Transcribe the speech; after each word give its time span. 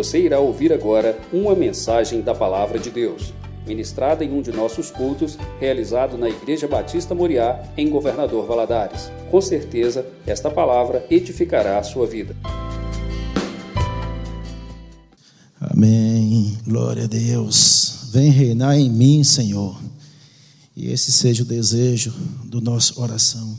Você 0.00 0.18
irá 0.18 0.40
ouvir 0.40 0.72
agora 0.72 1.20
uma 1.30 1.54
mensagem 1.54 2.22
da 2.22 2.34
Palavra 2.34 2.78
de 2.78 2.88
Deus, 2.90 3.34
ministrada 3.66 4.24
em 4.24 4.32
um 4.32 4.40
de 4.40 4.50
nossos 4.50 4.90
cultos, 4.90 5.36
realizado 5.60 6.16
na 6.16 6.26
Igreja 6.26 6.66
Batista 6.66 7.14
Moriá, 7.14 7.62
em 7.76 7.90
Governador 7.90 8.46
Valadares. 8.46 9.12
Com 9.30 9.42
certeza, 9.42 10.06
esta 10.26 10.50
palavra 10.50 11.04
edificará 11.10 11.78
a 11.78 11.82
sua 11.82 12.06
vida. 12.06 12.34
Amém. 15.60 16.56
Glória 16.64 17.04
a 17.04 17.06
Deus. 17.06 18.08
Vem 18.10 18.30
reinar 18.30 18.78
em 18.78 18.88
mim, 18.88 19.22
Senhor. 19.22 19.78
E 20.74 20.90
esse 20.90 21.12
seja 21.12 21.42
o 21.42 21.46
desejo 21.46 22.10
do 22.46 22.62
nosso 22.62 23.02
oração. 23.02 23.54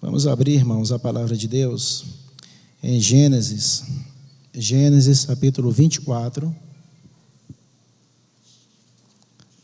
Vamos 0.00 0.28
abrir, 0.28 0.54
irmãos, 0.54 0.92
a 0.92 1.00
palavra 1.00 1.36
de 1.36 1.48
Deus 1.48 2.04
em 2.80 3.00
Gênesis, 3.00 3.82
Gênesis 4.60 5.24
capítulo 5.24 5.70
24. 5.70 6.54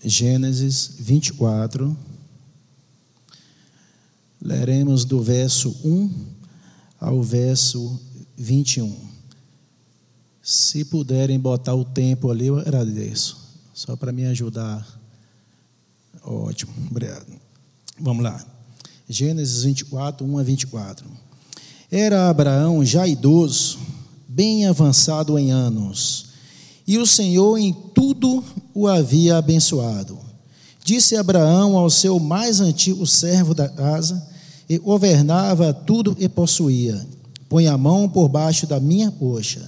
Gênesis 0.02 0.92
24. 0.98 1.94
Leremos 4.40 5.04
do 5.04 5.22
verso 5.22 5.76
1 5.84 6.10
ao 6.98 7.22
verso 7.22 8.00
21. 8.38 8.96
Se 10.42 10.82
puderem 10.82 11.38
botar 11.38 11.74
o 11.74 11.84
tempo 11.84 12.30
ali, 12.30 12.46
eu 12.46 12.58
agradeço. 12.58 13.36
Só 13.74 13.96
para 13.96 14.12
me 14.12 14.24
ajudar. 14.24 14.98
Ótimo, 16.22 16.72
obrigado. 16.90 17.26
Vamos 18.00 18.24
lá. 18.24 18.42
Gênesis 19.06 19.62
24, 19.62 20.26
1 20.26 20.38
a 20.38 20.42
24. 20.42 21.06
Era 21.90 22.30
Abraão 22.30 22.82
já 22.82 23.06
idoso, 23.06 23.78
bem 24.36 24.66
avançado 24.66 25.38
em 25.38 25.50
anos, 25.50 26.26
e 26.86 26.98
o 26.98 27.06
Senhor 27.06 27.56
em 27.56 27.72
tudo 27.94 28.44
o 28.74 28.86
havia 28.86 29.38
abençoado. 29.38 30.18
Disse 30.84 31.16
Abraão 31.16 31.78
ao 31.78 31.88
seu 31.88 32.20
mais 32.20 32.60
antigo 32.60 33.06
servo 33.06 33.54
da 33.54 33.66
casa, 33.66 34.22
e 34.68 34.76
governava 34.76 35.72
tudo 35.72 36.14
e 36.20 36.28
possuía: 36.28 37.06
Põe 37.48 37.66
a 37.66 37.78
mão 37.78 38.06
por 38.06 38.28
baixo 38.28 38.66
da 38.66 38.78
minha 38.78 39.10
coxa, 39.10 39.66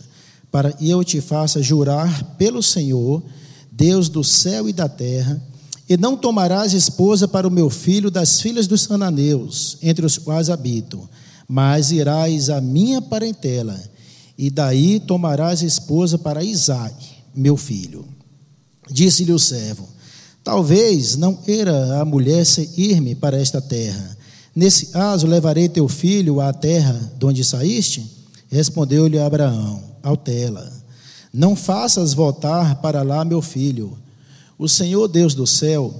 para 0.52 0.70
que 0.70 0.91
eu 0.91 1.03
te 1.03 1.22
faça 1.22 1.62
jurar 1.62 2.36
pelo 2.36 2.62
Senhor, 2.62 3.22
Deus 3.72 4.10
do 4.10 4.22
céu 4.22 4.69
e 4.69 4.72
da 4.75 4.86
terra, 4.86 5.42
e 5.88 5.97
não 5.97 6.14
tomarás 6.14 6.75
esposa 6.75 7.27
para 7.27 7.48
o 7.48 7.50
meu 7.50 7.70
filho 7.70 8.10
das 8.10 8.38
filhas 8.38 8.66
dos 8.66 8.86
cananeus, 8.86 9.78
entre 9.80 10.05
os 10.05 10.19
quais 10.19 10.50
habito 10.50 11.08
mas 11.48 11.91
irás 11.91 12.50
à 12.50 12.60
minha 12.60 13.00
parentela, 13.00 13.80
e 14.39 14.50
daí 14.50 15.00
tomarás 15.00 15.62
esposa 15.62 16.17
para 16.17 16.44
Isaac, 16.44 16.94
meu 17.34 17.56
filho. 17.56 18.05
Disse-lhe 18.89 19.33
o 19.33 19.39
servo: 19.39 19.89
Talvez 20.44 21.17
não 21.17 21.36
era 21.47 22.00
a 22.00 22.05
mulher 22.05 22.47
ir-me 22.77 23.16
para 23.16 23.36
esta 23.36 23.61
terra. 23.61 24.16
Nesse 24.55 24.86
caso, 24.86 25.27
levarei 25.27 25.69
teu 25.69 25.89
filho 25.89 26.41
à 26.41 26.53
terra 26.53 26.98
de 27.19 27.27
onde 27.27 27.44
saíste? 27.44 28.06
Respondeu-lhe 28.48 29.19
Abraão: 29.19 29.83
Altela. 30.03 30.72
Não 31.33 31.56
faças 31.56 32.14
voltar 32.14 32.81
para 32.81 33.03
lá 33.03 33.25
meu 33.25 33.42
filho. 33.42 33.98
O 34.56 34.69
Senhor 34.69 35.09
Deus 35.09 35.34
do 35.34 35.47
céu, 35.47 35.92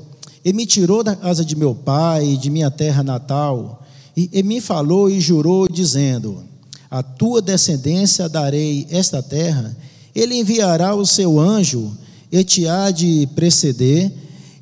ele 0.45 0.57
me 0.57 0.67
tirou 0.67 1.03
da 1.03 1.15
casa 1.15 1.45
de 1.45 1.55
meu 1.55 1.75
pai 1.75 2.25
e 2.31 2.37
de 2.37 2.51
minha 2.51 2.71
terra 2.71 3.03
natal 3.03 3.85
e, 4.17 4.31
e 4.33 4.43
me 4.43 4.61
falou 4.61 5.11
e 5.11 5.21
jurou, 5.21 5.69
dizendo: 5.69 6.48
A 6.91 7.03
tua 7.03 7.43
descendência 7.43 8.29
darei 8.29 8.87
esta 8.91 9.23
terra, 9.23 9.77
ele 10.15 10.37
enviará 10.37 10.95
o 10.95 11.05
seu 11.05 11.39
anjo, 11.39 11.97
e 12.31 12.43
te 12.45 12.67
há 12.67 12.91
de 12.91 13.29
preceder, 13.35 14.13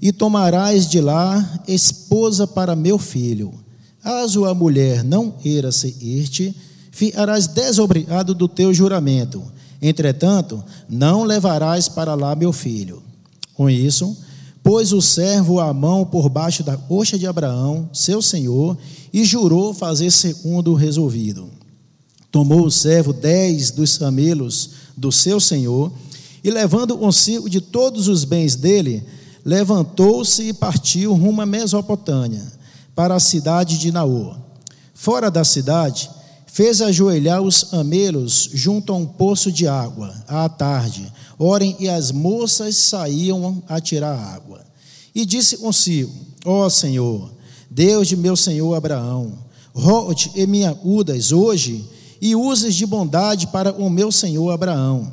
e 0.00 0.12
tomarás 0.12 0.88
de 0.88 1.00
lá 1.00 1.62
esposa 1.66 2.46
para 2.46 2.76
meu 2.76 2.98
filho. 2.98 3.52
Caso 4.02 4.44
a 4.44 4.54
mulher 4.54 5.02
não 5.02 5.34
eira 5.44 5.72
se 5.72 5.96
irte, 6.00 6.54
ficarás 6.92 7.46
desobrigado 7.46 8.34
do 8.34 8.46
teu 8.46 8.72
juramento. 8.72 9.42
Entretanto, 9.80 10.62
não 10.88 11.24
levarás 11.24 11.88
para 11.88 12.14
lá 12.14 12.34
meu 12.34 12.52
filho. 12.52 13.02
Com 13.54 13.68
isso, 13.68 14.16
pôs 14.62 14.92
o 14.92 15.00
servo 15.00 15.60
a 15.60 15.72
mão 15.72 16.04
por 16.04 16.28
baixo 16.28 16.62
da 16.62 16.76
coxa 16.76 17.18
de 17.18 17.26
Abraão, 17.26 17.88
seu 17.92 18.20
senhor, 18.20 18.76
e 19.12 19.24
jurou 19.24 19.72
fazer 19.72 20.10
segundo 20.10 20.72
o 20.72 20.74
resolvido. 20.74 21.55
Tomou 22.36 22.66
o 22.66 22.70
servo 22.70 23.14
dez 23.14 23.70
dos 23.70 23.96
camelos 23.96 24.68
do 24.94 25.10
seu 25.10 25.40
senhor, 25.40 25.90
e 26.44 26.50
levando 26.50 26.98
consigo 26.98 27.48
de 27.48 27.62
todos 27.62 28.08
os 28.08 28.24
bens 28.24 28.54
dele, 28.54 29.02
levantou-se 29.42 30.42
e 30.42 30.52
partiu 30.52 31.14
rumo 31.14 31.40
à 31.40 31.46
Mesopotâmia, 31.46 32.44
para 32.94 33.14
a 33.14 33.20
cidade 33.20 33.78
de 33.78 33.90
Naor. 33.90 34.36
Fora 34.92 35.30
da 35.30 35.44
cidade, 35.44 36.10
fez 36.46 36.82
ajoelhar 36.82 37.40
os 37.40 37.64
camelos 37.64 38.50
junto 38.52 38.92
a 38.92 38.96
um 38.96 39.06
poço 39.06 39.50
de 39.50 39.66
água, 39.66 40.14
à 40.28 40.46
tarde, 40.46 41.10
orem 41.38 41.74
e 41.80 41.88
as 41.88 42.12
moças 42.12 42.76
saíam 42.76 43.62
a 43.66 43.80
tirar 43.80 44.14
água. 44.14 44.60
E 45.14 45.24
disse 45.24 45.56
consigo: 45.56 46.12
Ó 46.44 46.66
oh, 46.66 46.68
Senhor, 46.68 47.32
Deus 47.70 48.06
de 48.06 48.14
meu 48.14 48.36
senhor 48.36 48.74
Abraão, 48.74 49.38
rote 49.72 50.30
e 50.34 50.46
me 50.46 50.66
acudas 50.66 51.32
hoje 51.32 51.95
e 52.20 52.34
uses 52.34 52.74
de 52.74 52.86
bondade 52.86 53.46
para 53.48 53.72
o 53.72 53.90
meu 53.90 54.10
senhor 54.10 54.50
Abraão. 54.50 55.12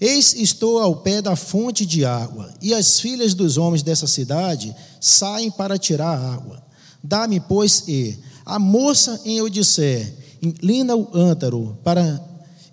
Eis 0.00 0.34
estou 0.34 0.78
ao 0.78 0.96
pé 0.96 1.20
da 1.20 1.36
fonte 1.36 1.84
de 1.84 2.04
água, 2.04 2.52
e 2.62 2.72
as 2.72 2.98
filhas 2.98 3.34
dos 3.34 3.58
homens 3.58 3.82
dessa 3.82 4.06
cidade 4.06 4.74
saem 4.98 5.50
para 5.50 5.76
tirar 5.76 6.16
água. 6.16 6.62
Dá-me, 7.04 7.38
pois, 7.40 7.84
e 7.86 8.16
a 8.46 8.58
moça 8.58 9.20
em 9.24 9.36
eu 9.36 9.48
disser, 9.50 10.14
inclina 10.40 10.96
o 10.96 11.08
ântaro 11.14 11.76
para 11.84 12.18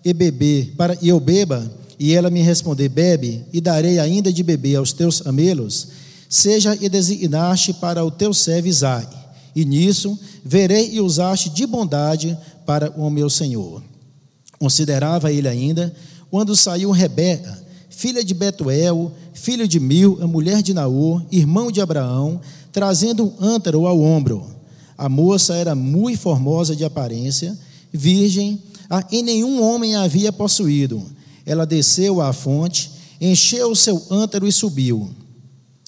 e 0.03 0.13
beber, 0.13 0.73
para 0.77 0.97
e 1.01 1.09
eu 1.09 1.19
beba, 1.19 1.69
e 1.99 2.13
ela 2.13 2.29
me 2.29 2.41
responder, 2.41 2.87
bebe, 2.87 3.43
e 3.51 3.59
darei 3.59 3.99
ainda 3.99 4.31
de 4.31 4.41
beber 4.41 4.77
aos 4.77 4.93
teus 4.93 5.25
amelos, 5.25 5.89
seja 6.29 6.77
e 6.79 6.87
designaste 6.87 7.73
para 7.73 8.05
o 8.05 8.11
teu 8.11 8.33
servo 8.33 8.69
Isaac, 8.69 9.13
e 9.53 9.65
nisso 9.65 10.17
verei 10.45 10.91
e 10.93 11.01
usaste 11.01 11.49
de 11.49 11.65
bondade 11.65 12.37
para 12.67 12.91
o 12.91 13.09
meu 13.09 13.29
Senhor. 13.29 13.81
Considerava 14.59 15.31
ele 15.31 15.47
ainda, 15.47 15.95
quando 16.29 16.53
saiu 16.53 16.91
Rebeca, 16.91 17.57
filha 17.89 18.21
de 18.21 18.33
Betuel, 18.33 19.13
filho 19.33 19.65
de 19.65 19.79
Mil, 19.79 20.19
a 20.21 20.27
mulher 20.27 20.61
de 20.61 20.73
Naor, 20.73 21.25
irmão 21.31 21.71
de 21.71 21.79
Abraão, 21.79 22.41
trazendo 22.73 23.25
um 23.25 23.33
ântaro 23.39 23.87
ao 23.87 24.01
ombro. 24.01 24.45
A 24.97 25.07
moça 25.07 25.55
era 25.55 25.73
muito 25.73 26.19
formosa 26.19 26.75
de 26.75 26.83
aparência, 26.83 27.57
virgem, 27.93 28.61
a, 28.89 29.05
em 29.11 29.23
nenhum 29.23 29.63
homem 29.63 29.95
a 29.95 30.03
havia 30.03 30.33
possuído. 30.33 31.01
Ela 31.45 31.65
desceu 31.65 32.19
à 32.19 32.33
fonte, 32.33 32.91
encheu 33.21 33.71
o 33.71 33.75
seu 33.75 34.03
ântaro 34.11 34.45
e 34.45 34.51
subiu. 34.51 35.09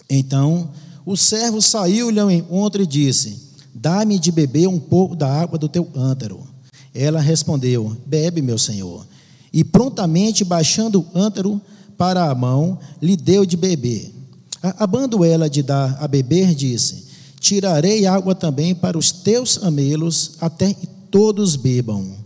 Então 0.09 0.69
o 1.05 1.17
servo 1.17 1.61
saiu-lhe 1.61 2.19
ao 2.19 2.31
encontro 2.31 2.81
e 2.81 2.87
disse: 2.87 3.49
Dá-me 3.75 4.17
de 4.17 4.31
beber 4.31 4.67
um 4.67 4.79
pouco 4.79 5.15
da 5.15 5.27
água 5.27 5.59
do 5.59 5.67
teu 5.67 5.89
ântaro. 5.93 6.48
Ela 6.93 7.19
respondeu: 7.19 7.95
Bebe, 8.05 8.41
meu 8.41 8.57
senhor. 8.57 9.05
E 9.51 9.63
prontamente, 9.63 10.43
baixando 10.43 11.01
o 11.01 11.07
ântaro 11.17 11.61
para 11.97 12.29
a 12.29 12.35
mão, 12.35 12.79
lhe 13.01 13.15
deu 13.15 13.45
de 13.45 13.57
beber. 13.57 14.13
Abando 14.61 15.23
ela 15.23 15.49
de 15.49 15.63
dar 15.63 15.97
a 16.01 16.07
beber, 16.07 16.53
disse: 16.53 17.05
Tirarei 17.39 18.05
água 18.05 18.35
também 18.35 18.75
para 18.75 18.97
os 18.97 19.11
teus 19.11 19.57
amelos, 19.63 20.31
até 20.39 20.73
que 20.73 20.87
todos 21.09 21.55
bebam. 21.55 22.17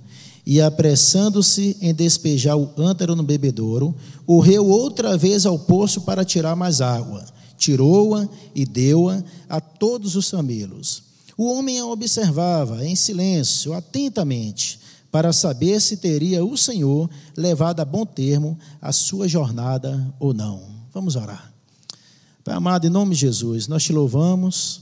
E 0.46 0.60
apressando-se 0.60 1.78
em 1.82 1.94
despejar 1.94 2.58
o 2.58 2.70
ântaro 2.78 3.16
no 3.16 3.24
bebedouro, 3.24 3.96
correu 4.26 4.68
outra 4.68 5.18
vez 5.18 5.46
ao 5.46 5.58
poço 5.58 6.02
para 6.02 6.26
tirar 6.26 6.56
mais 6.56 6.82
água 6.82 7.24
tirou-a 7.64 8.28
e 8.54 8.66
deu-a 8.66 9.24
a 9.48 9.62
todos 9.62 10.16
os 10.18 10.32
camelos. 10.32 11.13
O 11.38 11.52
homem 11.52 11.80
a 11.80 11.86
observava 11.86 12.86
em 12.86 12.96
silêncio, 12.96 13.74
atentamente, 13.74 14.80
para 15.12 15.34
saber 15.34 15.80
se 15.80 15.98
teria 15.98 16.44
o 16.44 16.58
Senhor 16.58 17.10
levado 17.36 17.80
a 17.80 17.86
bom 17.86 18.06
termo 18.06 18.58
a 18.82 18.92
sua 18.92 19.28
jornada 19.28 20.14
ou 20.20 20.34
não. 20.34 20.64
Vamos 20.94 21.16
orar. 21.16 21.54
Pai 22.44 22.56
amado, 22.56 22.86
em 22.86 22.90
nome 22.90 23.16
de 23.16 23.22
Jesus, 23.22 23.68
nós 23.68 23.84
te 23.84 23.94
louvamos 23.94 24.82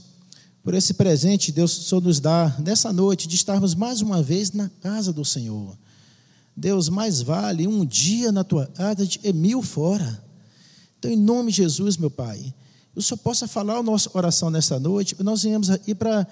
por 0.64 0.74
esse 0.74 0.94
presente 0.94 1.46
que 1.46 1.52
Deus 1.52 1.86
Senhor 1.86 2.00
nos 2.00 2.20
dá 2.20 2.54
nessa 2.58 2.92
noite 2.92 3.26
de 3.28 3.36
estarmos 3.36 3.74
mais 3.74 4.00
uma 4.00 4.22
vez 4.22 4.52
na 4.52 4.68
casa 4.80 5.12
do 5.12 5.24
Senhor. 5.24 5.76
Deus, 6.56 6.88
mais 6.88 7.22
vale 7.22 7.66
um 7.66 7.84
dia 7.84 8.30
na 8.30 8.44
tua 8.44 8.66
casa 8.66 9.06
de 9.06 9.20
mil 9.32 9.62
fora. 9.62 10.22
Então, 10.98 11.10
em 11.10 11.16
nome 11.16 11.50
de 11.50 11.58
Jesus, 11.58 11.96
meu 11.96 12.10
Pai, 12.10 12.54
o 12.94 13.02
Senhor 13.02 13.18
possa 13.18 13.48
falar 13.48 13.78
a 13.78 13.82
nossa 13.82 14.10
oração 14.12 14.50
nessa 14.50 14.78
noite. 14.78 15.16
Nós 15.22 15.42
viemos 15.42 15.70
aqui 15.70 15.94
para 15.94 16.26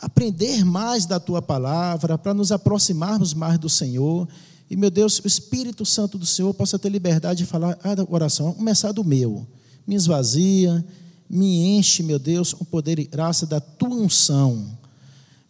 aprender 0.00 0.64
mais 0.64 1.06
da 1.06 1.20
tua 1.20 1.42
palavra, 1.42 2.16
para 2.16 2.34
nos 2.34 2.50
aproximarmos 2.50 3.34
mais 3.34 3.58
do 3.58 3.68
Senhor. 3.68 4.26
E, 4.70 4.76
meu 4.76 4.90
Deus, 4.90 5.18
o 5.18 5.26
Espírito 5.26 5.84
Santo 5.84 6.18
do 6.18 6.26
Senhor 6.26 6.52
possa 6.54 6.78
ter 6.78 6.88
liberdade 6.88 7.38
de 7.40 7.46
falar 7.46 7.78
a 7.84 8.12
oração, 8.12 8.52
começar 8.52 8.92
do 8.92 9.04
meu. 9.04 9.46
Me 9.86 9.94
esvazia, 9.94 10.84
me 11.28 11.78
enche, 11.78 12.02
meu 12.02 12.18
Deus, 12.18 12.52
com 12.52 12.64
poder 12.64 12.98
e 12.98 13.04
graça 13.04 13.46
da 13.46 13.60
tua 13.60 13.94
unção. 13.94 14.76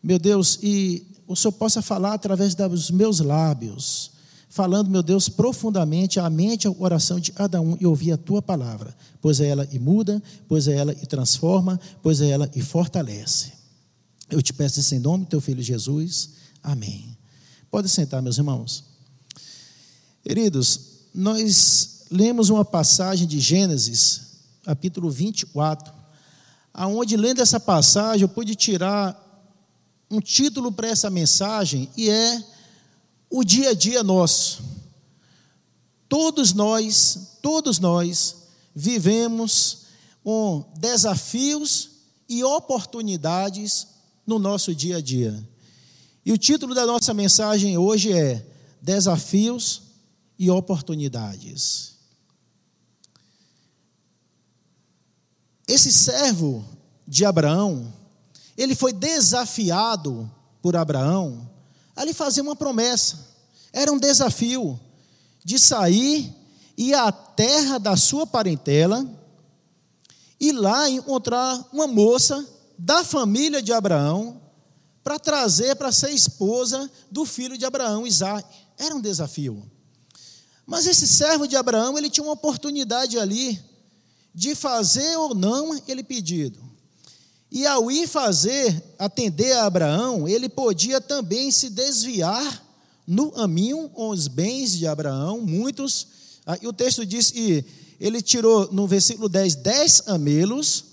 Meu 0.03 0.19
Deus, 0.19 0.59
e 0.63 1.07
o 1.27 1.35
Senhor 1.35 1.53
possa 1.53 1.81
falar 1.81 2.15
através 2.15 2.55
dos 2.55 2.91
meus 2.91 3.21
lábios, 3.21 4.11
falando, 4.57 4.89
meu 4.89 5.03
Deus, 5.03 5.29
profundamente 5.29 6.19
a 6.19 6.31
mente 6.31 6.65
e 6.65 6.69
a 6.69 6.75
oração 6.79 7.21
de 7.21 7.31
cada 7.31 7.61
um 7.61 7.77
e 7.79 7.87
ouvir 7.87 8.13
a 8.13 8.17
tua 8.17 8.41
palavra, 8.41 8.97
pois 9.21 9.39
é 9.39 9.49
ela 9.49 9.69
e 9.71 9.79
muda, 9.79 10.23
pois 10.49 10.67
é 10.67 10.75
ela 10.75 10.93
e 10.93 11.05
transforma, 11.05 11.79
pois 12.03 12.23
é 12.23 12.31
ela 12.31 12.51
e 12.55 12.63
fortalece. 12.63 13.53
Eu 14.31 14.41
te 14.41 14.55
peço 14.55 14.81
isso 14.81 14.95
em 14.95 14.99
nome 14.99 15.25
do 15.25 15.29
teu 15.29 15.43
filho 15.43 15.63
Jesus. 15.63 16.31
Amém. 16.63 17.15
Pode 17.71 17.91
sentar, 17.91 18.23
meus 18.23 18.39
irmãos. 18.39 18.83
Queridos, 20.23 20.81
nós 21.15 22.07
lemos 22.11 22.49
uma 22.49 22.65
passagem 22.65 23.29
de 23.29 23.39
Gênesis, 23.39 24.23
capítulo 24.65 25.11
24, 25.11 25.93
aonde 26.73 27.15
lendo 27.15 27.43
essa 27.43 27.61
passagem 27.61 28.23
eu 28.23 28.29
pude 28.29 28.55
tirar 28.55 29.23
um 30.11 30.19
título 30.19 30.73
para 30.73 30.89
essa 30.89 31.11
mensagem 31.11 31.91
e 31.95 32.09
é 32.09 32.56
o 33.37 33.45
dia 33.45 33.71
a 33.71 33.75
dia 33.75 34.03
nosso. 34.03 34.65
Todos 36.09 36.55
nós, 36.55 37.37
todos 37.43 37.79
nós 37.79 38.35
vivemos 38.75 39.89
com 40.25 40.65
desafios 40.79 41.91
e 42.27 42.43
oportunidades 42.43 43.89
no 44.27 44.39
nosso 44.39 44.75
dia 44.75 44.97
a 44.97 45.01
dia. 45.03 45.47
E 46.25 46.33
o 46.33 46.39
título 46.39 46.75
da 46.75 46.87
nossa 46.87 47.13
mensagem 47.13 47.77
hoje 47.77 48.11
é 48.11 48.43
Desafios 48.81 49.83
e 50.39 50.51
Oportunidades. 50.51 51.95
Esse 55.69 55.93
servo 55.93 56.65
de 57.07 57.27
Abraão, 57.27 57.93
ele 58.57 58.75
foi 58.75 58.95
desafiado 58.95 60.31
por 60.63 60.75
Abraão 60.75 61.55
a 61.97 62.05
lhe 62.05 62.13
fazer 62.13 62.43
uma 62.43 62.55
promessa. 62.55 63.27
Era 63.73 63.91
um 63.91 63.99
desafio 63.99 64.79
de 65.43 65.59
sair 65.59 66.33
e 66.77 66.93
à 66.93 67.11
terra 67.11 67.79
da 67.79 67.97
sua 67.97 68.27
parentela 68.27 69.05
e 70.39 70.53
lá 70.53 70.89
encontrar 70.89 71.67
uma 71.73 71.87
moça 71.87 72.47
da 72.79 73.03
família 73.03 73.63
de 73.63 73.73
Abraão 73.73 74.41
para 75.03 75.19
trazer 75.19 75.77
para 75.77 75.91
ser 75.91 76.11
esposa 76.11 76.91
do 77.11 77.25
filho 77.25 77.57
de 77.57 77.65
Abraão, 77.65 78.07
Isaac. 78.07 78.47
Era 78.77 78.95
um 78.95 79.01
desafio. 79.01 79.71
Mas 80.67 80.85
esse 80.85 81.07
servo 81.07 81.47
de 81.47 81.57
Abraão, 81.57 81.97
ele 81.97 82.11
tinha 82.11 82.25
uma 82.25 82.33
oportunidade 82.33 83.19
ali 83.19 83.63
de 84.35 84.55
fazer 84.55 85.17
ou 85.17 85.35
não 85.35 85.73
aquele 85.73 86.03
pedido. 86.03 86.61
E 87.51 87.67
ao 87.67 87.91
ir 87.91 88.09
fazer, 88.09 88.83
atender 88.99 89.53
a 89.53 89.67
Abraão, 89.67 90.29
ele 90.29 90.49
podia 90.49 91.01
também 91.01 91.51
se 91.51 91.71
desviar 91.71 92.65
no 93.07 93.31
caminho 93.31 93.89
com 93.89 94.09
os 94.09 94.27
bens 94.27 94.77
de 94.77 94.87
Abraão, 94.87 95.41
muitos. 95.41 96.07
E 96.61 96.67
o 96.67 96.73
texto 96.73 97.07
diz 97.07 97.31
que 97.31 97.65
ele 98.01 98.21
tirou 98.21 98.71
no 98.73 98.87
versículo 98.87 99.29
10, 99.29 99.55
dez 99.57 100.03
amelos 100.07 100.85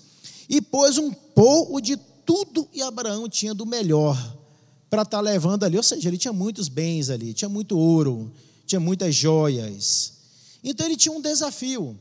e 0.48 0.60
pôs 0.60 0.96
um 0.96 1.12
pouco 1.12 1.80
de 1.80 1.96
tudo 2.24 2.68
e 2.72 2.82
Abraão 2.82 3.28
tinha 3.28 3.54
do 3.54 3.66
melhor 3.66 4.16
para 4.88 5.02
estar 5.02 5.18
tá 5.18 5.20
levando 5.20 5.64
ali. 5.64 5.76
Ou 5.76 5.82
seja, 5.82 6.08
ele 6.08 6.18
tinha 6.18 6.32
muitos 6.32 6.68
bens 6.68 7.10
ali, 7.10 7.34
tinha 7.34 7.48
muito 7.48 7.76
ouro, 7.76 8.32
tinha 8.66 8.80
muitas 8.80 9.14
joias. 9.14 10.12
Então 10.62 10.86
ele 10.86 10.96
tinha 10.96 11.12
um 11.12 11.20
desafio. 11.20 11.98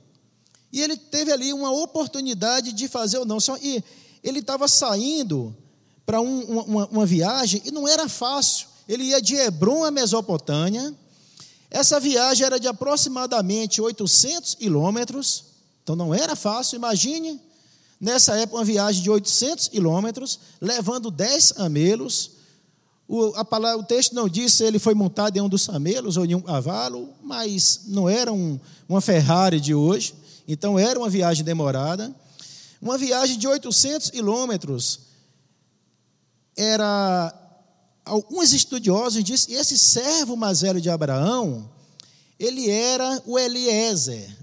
E 0.71 0.81
ele 0.81 0.95
teve 0.95 1.31
ali 1.31 1.53
uma 1.53 1.71
oportunidade 1.71 2.71
de 2.71 2.87
fazer 2.87 3.17
ou 3.17 3.25
não. 3.25 3.37
E 3.61 3.83
ele 4.23 4.39
estava 4.39 4.67
saindo 4.67 5.55
para 6.05 6.21
um, 6.21 6.41
uma, 6.43 6.87
uma 6.87 7.05
viagem 7.05 7.61
e 7.65 7.71
não 7.71 7.87
era 7.87 8.07
fácil. 8.07 8.67
Ele 8.87 9.05
ia 9.05 9.21
de 9.21 9.35
Hebron 9.35 9.83
a 9.83 9.91
Mesopotâmia. 9.91 10.93
Essa 11.69 11.99
viagem 11.99 12.45
era 12.45 12.59
de 12.59 12.67
aproximadamente 12.67 13.81
800 13.81 14.55
quilômetros. 14.55 15.45
Então 15.83 15.95
não 15.95 16.13
era 16.13 16.35
fácil. 16.35 16.75
Imagine, 16.75 17.39
nessa 17.99 18.35
época, 18.37 18.57
uma 18.57 18.65
viagem 18.65 19.01
de 19.01 19.09
800 19.09 19.69
quilômetros, 19.69 20.39
levando 20.61 21.09
10 21.09 21.53
camelos. 21.53 22.31
O, 23.07 23.33
a 23.35 23.43
palavra, 23.43 23.79
o 23.79 23.85
texto 23.85 24.13
não 24.13 24.29
diz 24.29 24.53
se 24.53 24.63
ele 24.63 24.79
foi 24.79 24.93
montado 24.93 25.35
em 25.35 25.41
um 25.41 25.49
dos 25.49 25.67
camelos 25.67 26.15
ou 26.15 26.25
em 26.25 26.35
um 26.35 26.41
cavalo, 26.41 27.09
mas 27.21 27.81
não 27.87 28.07
era 28.07 28.31
um, 28.31 28.59
uma 28.87 29.01
Ferrari 29.01 29.59
de 29.59 29.73
hoje. 29.73 30.13
Então 30.47 30.77
era 30.77 30.99
uma 30.99 31.09
viagem 31.09 31.43
demorada. 31.43 32.13
Uma 32.83 32.97
viagem 32.97 33.37
de 33.37 33.47
800 33.47 34.09
quilômetros. 34.09 34.99
Era. 36.53 37.33
Alguns 38.03 38.51
estudiosos 38.51 39.23
dizem 39.23 39.55
esse 39.55 39.79
servo 39.79 40.35
mais 40.35 40.59
velho 40.59 40.81
de 40.81 40.89
Abraão, 40.89 41.71
ele 42.37 42.69
era 42.69 43.23
o 43.25 43.39
Eliezer. 43.39 44.37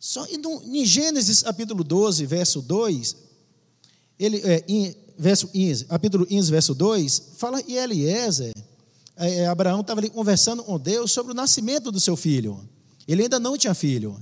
Só, 0.00 0.26
em 0.26 0.86
Gênesis 0.86 1.42
capítulo 1.42 1.84
12, 1.84 2.24
verso 2.24 2.62
2, 2.62 3.16
ele, 4.18 4.38
é, 4.38 4.64
em, 4.66 4.96
verso 5.18 5.48
15, 5.48 5.84
capítulo 5.84 6.24
15, 6.24 6.50
verso 6.50 6.74
2, 6.74 7.22
fala 7.36 7.62
que 7.62 7.74
Eliezer, 7.74 8.54
é, 9.14 9.46
Abraão 9.46 9.82
estava 9.82 10.00
ali 10.00 10.08
conversando 10.08 10.64
com 10.64 10.78
Deus 10.78 11.12
sobre 11.12 11.32
o 11.32 11.34
nascimento 11.34 11.92
do 11.92 12.00
seu 12.00 12.16
filho. 12.16 12.66
Ele 13.06 13.24
ainda 13.24 13.38
não 13.38 13.58
tinha 13.58 13.74
filho. 13.74 14.18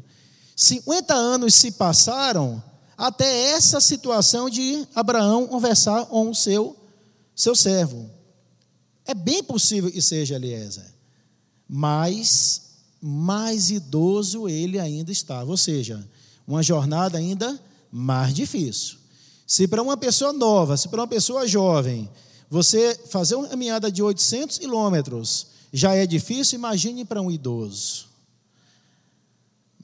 50 0.57 1.15
anos 1.15 1.55
se 1.55 1.73
passaram 1.73 2.63
até 2.97 3.51
essa 3.51 3.81
situação 3.81 4.49
de 4.49 4.87
Abraão 4.95 5.47
conversar 5.47 6.07
com 6.07 6.31
o 6.31 6.35
seu, 6.35 6.77
seu 7.35 7.55
servo. 7.55 8.09
É 9.05 9.15
bem 9.15 9.43
possível 9.43 9.91
que 9.91 10.01
seja 10.01 10.37
Eliezer, 10.37 10.87
mas 11.69 12.63
mais 13.01 13.71
idoso 13.71 14.49
ele 14.49 14.79
ainda 14.79 15.13
estava, 15.13 15.51
ou 15.51 15.57
seja, 15.57 16.09
uma 16.47 16.63
jornada 16.63 17.19
ainda 17.19 17.61
mais 17.91 18.33
difícil. 18.33 18.97
Se 19.47 19.69
para 19.69 19.83
uma 19.83 19.97
pessoa 19.97 20.33
nova, 20.33 20.77
se 20.77 20.89
para 20.89 21.01
uma 21.01 21.09
pessoa 21.09 21.47
jovem, 21.47 22.09
você 22.49 22.99
fazer 23.11 23.35
uma 23.35 23.49
caminhada 23.49 23.91
de 23.91 24.03
800 24.03 24.59
quilômetros 24.59 25.49
já 25.73 25.95
é 25.95 26.07
difícil, 26.07 26.59
imagine 26.59 27.05
para 27.05 27.21
um 27.21 27.31
idoso. 27.31 28.07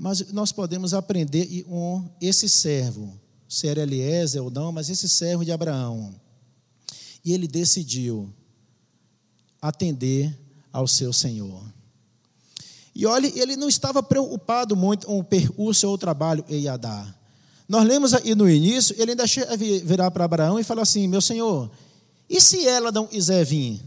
Mas 0.00 0.33
nós 0.33 0.50
podemos 0.50 0.95
aprender 0.95 1.62
com 1.64 2.09
esse 2.23 2.49
servo, 2.49 3.21
se 3.47 3.69
era 3.69 3.83
Eliezer 3.83 4.42
ou 4.42 4.50
não, 4.50 4.73
mas 4.73 4.88
esse 4.88 5.07
servo 5.07 5.45
de 5.45 5.52
Abraão. 5.52 6.14
E 7.23 7.35
ele 7.35 7.47
decidiu 7.47 8.33
atender 9.61 10.35
ao 10.73 10.88
seu 10.88 11.12
Senhor. 11.12 11.62
E 12.95 13.04
olhe, 13.04 13.30
ele 13.38 13.57
não 13.57 13.69
estava 13.69 14.02
preocupado 14.02 14.75
muito 14.75 15.07
com 15.07 15.19
o 15.19 15.25
percurso 15.25 15.87
ou 15.87 15.92
o 15.92 15.99
trabalho 15.99 16.47
ia 16.49 16.78
dar. 16.78 17.14
Nós 17.69 17.87
lemos 17.87 18.14
aí 18.14 18.35
no 18.35 18.49
início, 18.49 18.97
ele 18.99 19.11
ainda 19.11 19.25
virar 19.85 20.11
para 20.11 20.25
Abraão 20.25 20.59
e 20.59 20.64
falar 20.64 20.83
assim: 20.83 21.07
Meu 21.07 21.21
senhor, 21.21 21.71
e 22.26 22.40
se 22.40 22.66
ela 22.66 22.90
não 22.90 23.07
quiser 23.07 23.45
vir? 23.45 23.78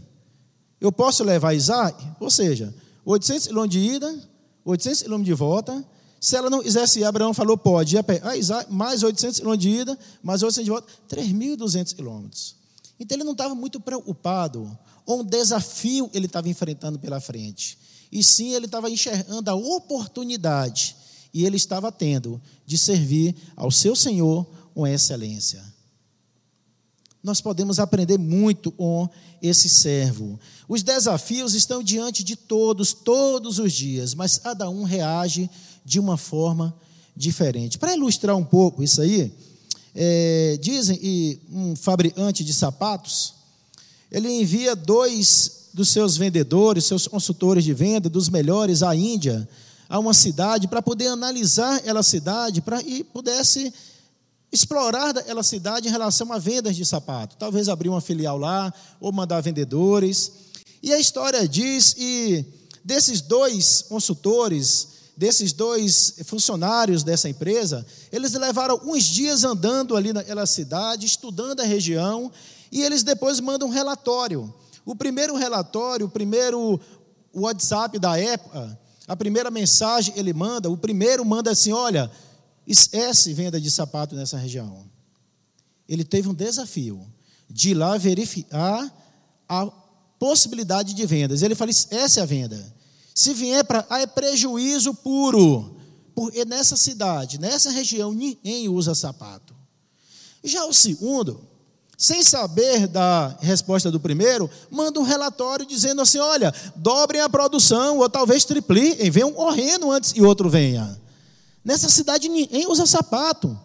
Eu 0.80 0.92
posso 0.92 1.24
levar 1.24 1.54
Isaac? 1.54 2.06
Ou 2.20 2.30
seja, 2.30 2.72
800 3.04 3.48
quilômetros 3.48 3.82
de 3.82 3.88
ida, 3.88 4.28
800 4.64 5.02
quilômetros 5.02 5.26
de 5.26 5.34
volta, 5.34 5.84
se 6.24 6.36
ela 6.36 6.48
não 6.48 6.62
quisesse 6.62 7.04
Abraão 7.04 7.34
falou, 7.34 7.54
pode 7.54 7.96
ir 7.96 7.98
a 7.98 8.02
pé. 8.02 8.18
Ah, 8.24 8.66
mais 8.70 9.02
800 9.02 9.40
quilômetros 9.40 9.62
de 9.62 9.78
ida, 9.78 9.98
mais 10.22 10.42
800 10.42 10.64
de 10.64 10.70
volta, 10.70 10.88
3.200 11.06 11.94
quilômetros. 11.94 12.56
Então 12.98 13.14
ele 13.14 13.24
não 13.24 13.32
estava 13.32 13.54
muito 13.54 13.78
preocupado 13.78 14.66
com 15.04 15.20
o 15.20 15.22
desafio 15.22 16.08
que 16.08 16.16
ele 16.16 16.24
estava 16.24 16.48
enfrentando 16.48 16.98
pela 16.98 17.20
frente. 17.20 17.76
E 18.10 18.24
sim, 18.24 18.54
ele 18.54 18.64
estava 18.64 18.88
enxergando 18.88 19.50
a 19.50 19.54
oportunidade 19.54 20.96
e 21.34 21.44
ele 21.44 21.58
estava 21.58 21.92
tendo 21.92 22.40
de 22.64 22.78
servir 22.78 23.36
ao 23.54 23.70
seu 23.70 23.94
Senhor 23.94 24.46
com 24.72 24.86
excelência. 24.86 25.62
Nós 27.22 27.42
podemos 27.42 27.78
aprender 27.78 28.16
muito 28.16 28.72
com 28.72 29.06
esse 29.42 29.68
servo. 29.68 30.40
Os 30.66 30.82
desafios 30.82 31.52
estão 31.54 31.82
diante 31.82 32.24
de 32.24 32.34
todos, 32.34 32.94
todos 32.94 33.58
os 33.58 33.74
dias, 33.74 34.14
mas 34.14 34.38
cada 34.38 34.70
um 34.70 34.84
reage 34.84 35.50
de 35.84 36.00
uma 36.00 36.16
forma 36.16 36.74
diferente. 37.16 37.78
Para 37.78 37.94
ilustrar 37.94 38.36
um 38.36 38.44
pouco 38.44 38.82
isso 38.82 39.00
aí, 39.00 39.32
é, 39.94 40.58
dizem 40.60 40.96
que 40.96 41.40
um 41.52 41.76
fabricante 41.76 42.42
de 42.42 42.52
sapatos, 42.52 43.34
ele 44.10 44.28
envia 44.28 44.74
dois 44.74 45.68
dos 45.72 45.88
seus 45.88 46.16
vendedores, 46.16 46.84
seus 46.84 47.06
consultores 47.06 47.64
de 47.64 47.74
venda, 47.74 48.08
dos 48.08 48.28
melhores 48.28 48.82
à 48.82 48.94
Índia, 48.94 49.48
a 49.88 49.98
uma 49.98 50.14
cidade, 50.14 50.68
para 50.68 50.80
poder 50.80 51.08
analisar 51.08 51.76
aquela 51.76 52.02
cidade, 52.02 52.60
para 52.60 52.80
e 52.82 53.04
pudesse 53.04 53.72
explorar 54.50 55.18
aquela 55.18 55.42
cidade 55.42 55.88
em 55.88 55.90
relação 55.90 56.32
a 56.32 56.38
vendas 56.38 56.76
de 56.76 56.84
sapato. 56.84 57.36
Talvez 57.36 57.68
abrir 57.68 57.88
uma 57.88 58.00
filial 58.00 58.38
lá, 58.38 58.72
ou 59.00 59.12
mandar 59.12 59.40
vendedores. 59.40 60.30
E 60.80 60.92
a 60.92 60.98
história 60.98 61.46
diz, 61.46 61.96
e 61.98 62.44
desses 62.84 63.20
dois 63.20 63.82
consultores, 63.82 64.93
desses 65.16 65.52
dois 65.52 66.16
funcionários 66.24 67.02
dessa 67.02 67.28
empresa, 67.28 67.86
eles 68.10 68.32
levaram 68.32 68.80
uns 68.84 69.04
dias 69.04 69.44
andando 69.44 69.96
ali 69.96 70.12
naquela 70.12 70.46
cidade, 70.46 71.06
estudando 71.06 71.60
a 71.60 71.64
região, 71.64 72.30
e 72.70 72.82
eles 72.82 73.02
depois 73.02 73.38
mandam 73.40 73.68
um 73.68 73.70
relatório. 73.70 74.52
O 74.84 74.96
primeiro 74.96 75.36
relatório, 75.36 76.06
o 76.06 76.10
primeiro 76.10 76.80
WhatsApp 77.32 77.98
da 77.98 78.18
época, 78.18 78.78
a 79.06 79.16
primeira 79.16 79.50
mensagem 79.50 80.14
ele 80.16 80.32
manda, 80.32 80.70
o 80.70 80.76
primeiro 80.76 81.24
manda 81.24 81.50
assim: 81.50 81.72
olha, 81.72 82.10
esquece 82.66 83.32
venda 83.32 83.60
de 83.60 83.70
sapato 83.70 84.14
nessa 84.14 84.36
região. 84.36 84.84
Ele 85.88 86.04
teve 86.04 86.28
um 86.28 86.34
desafio 86.34 87.06
de 87.48 87.70
ir 87.70 87.74
lá 87.74 87.96
verificar 87.96 88.92
a 89.48 89.66
possibilidade 90.18 90.94
de 90.94 91.06
vendas. 91.06 91.42
Ele 91.42 91.54
fala: 91.54 91.70
é 91.90 92.20
a 92.20 92.24
venda. 92.24 92.74
Se 93.14 93.32
vier 93.32 93.64
para 93.64 93.86
ah, 93.88 94.00
é 94.00 94.06
prejuízo 94.06 94.92
puro, 94.92 95.76
porque 96.14 96.44
nessa 96.44 96.76
cidade, 96.76 97.38
nessa 97.38 97.70
região, 97.70 98.12
ninguém 98.12 98.68
usa 98.68 98.92
sapato. 98.92 99.54
Já 100.42 100.64
o 100.66 100.74
segundo, 100.74 101.40
sem 101.96 102.24
saber 102.24 102.88
da 102.88 103.36
resposta 103.40 103.88
do 103.90 104.00
primeiro, 104.00 104.50
manda 104.68 104.98
um 104.98 105.04
relatório 105.04 105.64
dizendo 105.64 106.02
assim: 106.02 106.18
olha, 106.18 106.52
dobrem 106.74 107.20
a 107.20 107.28
produção, 107.28 107.98
ou 107.98 108.10
talvez 108.10 108.44
tripliquem, 108.44 109.10
venham 109.10 109.32
correndo 109.32 109.92
antes 109.92 110.12
e 110.16 110.20
outro 110.20 110.50
venha. 110.50 111.00
Nessa 111.64 111.88
cidade 111.88 112.28
ninguém 112.28 112.66
usa 112.66 112.84
sapato. 112.84 113.56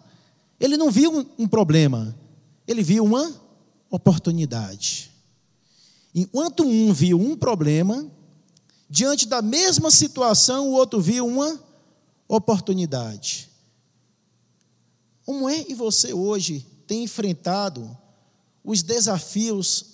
Ele 0.60 0.76
não 0.76 0.90
viu 0.90 1.26
um 1.38 1.48
problema, 1.48 2.14
ele 2.68 2.82
viu 2.82 3.04
uma 3.04 3.34
oportunidade. 3.90 5.10
Enquanto 6.14 6.62
um 6.62 6.92
viu 6.92 7.18
um 7.18 7.36
problema, 7.36 8.06
diante 8.90 9.28
da 9.28 9.40
mesma 9.40 9.88
situação, 9.88 10.68
o 10.68 10.72
outro 10.72 11.00
viu 11.00 11.24
uma 11.24 11.62
oportunidade. 12.26 13.48
Como 15.24 15.48
é 15.48 15.64
e 15.68 15.74
você 15.74 16.12
hoje 16.12 16.66
tem 16.88 17.04
enfrentado 17.04 17.96
os 18.64 18.82
desafios 18.82 19.84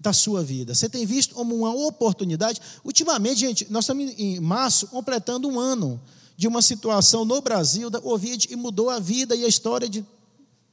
da 0.00 0.14
sua 0.14 0.42
vida? 0.42 0.74
Você 0.74 0.88
tem 0.88 1.04
visto 1.04 1.34
como 1.34 1.54
uma 1.54 1.74
oportunidade? 1.74 2.62
Ultimamente, 2.82 3.40
gente, 3.40 3.70
nós 3.70 3.84
estamos 3.84 4.14
em 4.16 4.40
março 4.40 4.86
completando 4.86 5.46
um 5.46 5.60
ano 5.60 6.00
de 6.34 6.48
uma 6.48 6.62
situação 6.62 7.26
no 7.26 7.42
Brasil 7.42 7.90
da 7.90 8.00
Covid 8.00 8.48
e 8.50 8.56
mudou 8.56 8.88
a 8.88 8.98
vida 8.98 9.36
e 9.36 9.44
a 9.44 9.48
história 9.48 9.86
de 9.86 10.02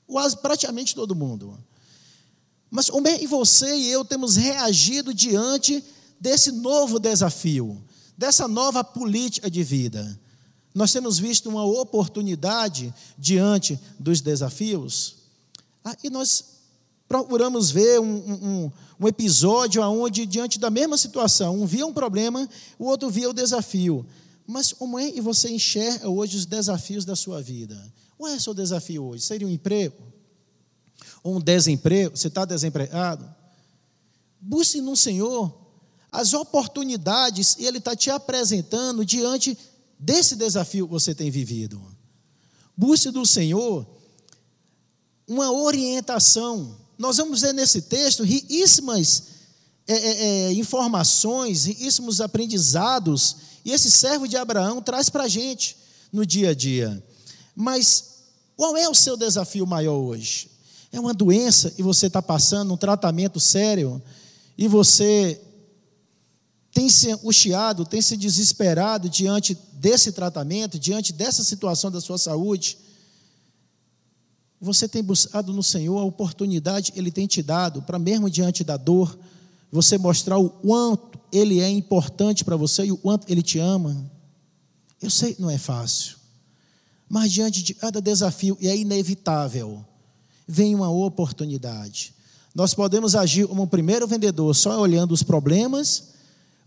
quase 0.07 0.37
praticamente 0.37 0.95
todo 0.95 1.13
mundo. 1.13 1.57
Mas 2.71 2.89
como 2.89 3.09
é 3.09 3.21
e 3.21 3.27
você 3.27 3.75
e 3.75 3.89
eu 3.89 4.05
temos 4.05 4.37
reagido 4.37 5.13
diante 5.13 5.83
desse 6.19 6.51
novo 6.51 6.99
desafio, 6.99 7.81
dessa 8.17 8.47
nova 8.47 8.83
política 8.83 9.49
de 9.49 9.63
vida. 9.63 10.19
Nós 10.73 10.91
temos 10.91 11.17
visto 11.17 11.49
uma 11.49 11.65
oportunidade 11.65 12.93
diante 13.17 13.79
dos 13.99 14.21
desafios, 14.21 15.15
ah, 15.83 15.95
e 16.03 16.09
nós 16.09 16.43
procuramos 17.07 17.71
ver 17.71 17.99
um, 17.99 18.05
um, 18.05 18.71
um 18.99 19.07
episódio 19.07 19.81
onde, 19.81 20.25
diante 20.25 20.59
da 20.59 20.69
mesma 20.69 20.97
situação, 20.97 21.61
um 21.61 21.65
via 21.65 21.85
um 21.85 21.93
problema, 21.93 22.47
o 22.77 22.85
outro 22.85 23.09
via 23.09 23.29
o 23.29 23.33
desafio. 23.33 24.05
Mas 24.45 24.73
como 24.73 24.99
é 24.99 25.11
que 25.11 25.21
você 25.21 25.49
enxerga 25.49 26.09
hoje 26.09 26.37
os 26.37 26.45
desafios 26.45 27.05
da 27.05 27.15
sua 27.15 27.41
vida? 27.41 27.81
Qual 28.17 28.31
é 28.31 28.35
o 28.35 28.41
seu 28.41 28.53
desafio 28.53 29.03
hoje? 29.05 29.23
Seria 29.23 29.47
um 29.47 29.51
emprego? 29.51 29.95
Ou 31.23 31.37
um 31.37 31.41
desemprego? 31.41 32.17
Você 32.17 32.27
está 32.27 32.45
desempregado? 32.45 33.27
Busque 34.39 34.81
no 34.81 34.95
Senhor 34.95 35.66
as 36.17 36.33
oportunidades 36.33 37.55
e 37.59 37.65
Ele 37.67 37.77
está 37.77 37.95
te 37.95 38.09
apresentando 38.09 39.05
diante 39.05 39.55
desse 39.99 40.35
desafio 40.35 40.87
que 40.87 40.91
você 40.91 41.13
tem 41.13 41.29
vivido. 41.29 41.79
Busque 42.75 43.11
do 43.11 43.23
Senhor 43.23 43.85
uma 45.27 45.51
orientação. 45.51 46.75
Nós 46.97 47.17
vamos 47.17 47.41
ver 47.41 47.53
nesse 47.53 47.83
texto 47.83 48.23
riquíssimas 48.23 49.25
é, 49.87 49.93
é, 49.93 50.23
é, 50.47 50.53
informações, 50.53 51.65
riquíssimos 51.65 52.19
aprendizados, 52.19 53.35
e 53.63 53.71
esse 53.71 53.91
servo 53.91 54.27
de 54.27 54.37
Abraão 54.37 54.81
traz 54.81 55.11
para 55.11 55.25
a 55.25 55.27
gente 55.27 55.77
no 56.11 56.25
dia 56.25 56.49
a 56.49 56.55
dia. 56.55 57.03
Mas 57.55 58.15
qual 58.55 58.75
é 58.75 58.89
o 58.89 58.95
seu 58.95 59.15
desafio 59.15 59.67
maior 59.67 59.97
hoje? 59.97 60.49
É 60.91 60.99
uma 60.99 61.13
doença 61.13 61.71
e 61.77 61.83
você 61.83 62.07
está 62.07 62.23
passando 62.23 62.73
um 62.73 62.77
tratamento 62.77 63.39
sério 63.39 64.01
e 64.57 64.67
você 64.67 65.39
tem 66.77 66.89
se 66.89 67.09
angustiado, 67.09 67.83
tem 67.85 68.03
se 68.03 68.15
desesperado 68.15 69.09
diante 69.09 69.57
desse 69.73 70.11
tratamento, 70.11 70.77
diante 70.77 71.11
dessa 71.11 71.43
situação 71.43 71.89
da 71.89 71.99
sua 71.99 72.19
saúde, 72.19 72.77
você 74.61 74.87
tem 74.87 75.01
buscado 75.01 75.51
no 75.51 75.63
Senhor 75.63 75.97
a 75.97 76.03
oportunidade 76.03 76.93
Ele 76.95 77.09
tem 77.09 77.25
te 77.25 77.41
dado 77.41 77.81
para, 77.81 77.97
mesmo 77.97 78.29
diante 78.29 78.63
da 78.63 78.77
dor, 78.77 79.17
você 79.71 79.97
mostrar 79.97 80.37
o 80.37 80.51
quanto 80.51 81.17
Ele 81.31 81.61
é 81.61 81.67
importante 81.67 82.45
para 82.45 82.55
você 82.55 82.85
e 82.85 82.91
o 82.91 82.97
quanto 82.97 83.27
Ele 83.27 83.41
te 83.41 83.57
ama. 83.57 84.05
Eu 85.01 85.09
sei 85.09 85.33
que 85.33 85.41
não 85.41 85.49
é 85.49 85.57
fácil, 85.57 86.15
mas 87.09 87.31
diante 87.31 87.63
de 87.63 87.73
cada 87.73 87.99
desafio, 87.99 88.55
e 88.61 88.67
é 88.67 88.77
inevitável, 88.77 89.83
vem 90.47 90.75
uma 90.75 90.91
oportunidade. 90.91 92.13
Nós 92.53 92.75
podemos 92.75 93.15
agir 93.15 93.47
como 93.47 93.63
um 93.63 93.67
primeiro 93.67 94.05
vendedor, 94.05 94.55
só 94.55 94.79
olhando 94.79 95.11
os 95.11 95.23
problemas 95.23 96.15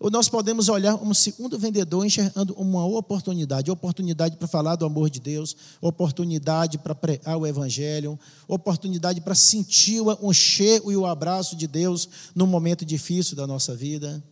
ou 0.01 0.11
nós 0.11 0.31
podemos 0.31 0.71
olhar 0.71 0.97
como 0.97 1.15
segundo 1.15 1.59
vendedor, 1.59 2.07
enxergando 2.07 2.55
uma 2.55 2.87
oportunidade 2.87 3.71
oportunidade 3.71 4.39
para 4.39 4.49
falar 4.49 4.75
do 4.75 4.87
amor 4.87 5.11
de 5.11 5.21
Deus, 5.21 5.55
oportunidade 5.79 6.79
para 6.79 6.95
pregar 6.95 7.37
o 7.37 7.47
Evangelho, 7.47 8.19
oportunidade 8.49 9.21
para 9.21 9.35
sentir 9.35 10.01
o 10.01 10.33
cheiro 10.33 10.91
e 10.91 10.97
o 10.97 11.05
abraço 11.05 11.55
de 11.55 11.67
Deus 11.67 12.09
num 12.35 12.47
momento 12.47 12.83
difícil 12.83 13.37
da 13.37 13.47
nossa 13.47 13.77
vida. 13.77 14.25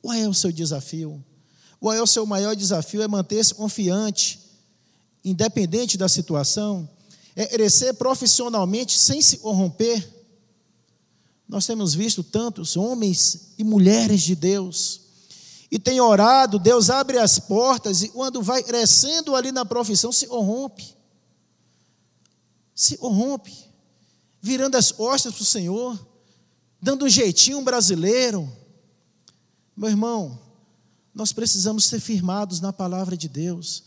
Qual 0.00 0.14
é 0.14 0.28
o 0.28 0.34
seu 0.34 0.52
desafio? 0.52 1.22
Qual 1.80 1.92
é 1.92 2.00
o 2.00 2.06
seu 2.06 2.24
maior 2.24 2.54
desafio? 2.54 3.02
É 3.02 3.08
manter-se 3.08 3.52
confiante, 3.52 4.38
independente 5.24 5.98
da 5.98 6.08
situação, 6.08 6.88
é 7.34 7.46
crescer 7.46 7.94
profissionalmente 7.94 8.96
sem 8.96 9.20
se 9.20 9.38
corromper 9.38 10.13
nós 11.54 11.66
temos 11.66 11.94
visto 11.94 12.24
tantos 12.24 12.76
homens 12.76 13.52
e 13.56 13.62
mulheres 13.62 14.22
de 14.22 14.34
Deus, 14.34 15.02
e 15.70 15.78
tem 15.78 16.00
orado, 16.00 16.58
Deus 16.58 16.90
abre 16.90 17.16
as 17.16 17.38
portas, 17.38 18.02
e 18.02 18.08
quando 18.08 18.42
vai 18.42 18.60
crescendo 18.60 19.36
ali 19.36 19.52
na 19.52 19.64
profissão, 19.64 20.10
se 20.10 20.26
corrompe. 20.26 20.96
Se 22.74 22.96
corrompe, 22.96 23.54
virando 24.42 24.76
as 24.76 24.90
costas 24.90 25.32
para 25.32 25.42
o 25.42 25.46
Senhor, 25.46 26.06
dando 26.82 27.04
um 27.04 27.08
jeitinho 27.08 27.62
brasileiro. 27.62 28.52
Meu 29.76 29.90
irmão, 29.90 30.36
nós 31.14 31.32
precisamos 31.32 31.84
ser 31.84 32.00
firmados 32.00 32.58
na 32.58 32.72
palavra 32.72 33.16
de 33.16 33.28
Deus 33.28 33.84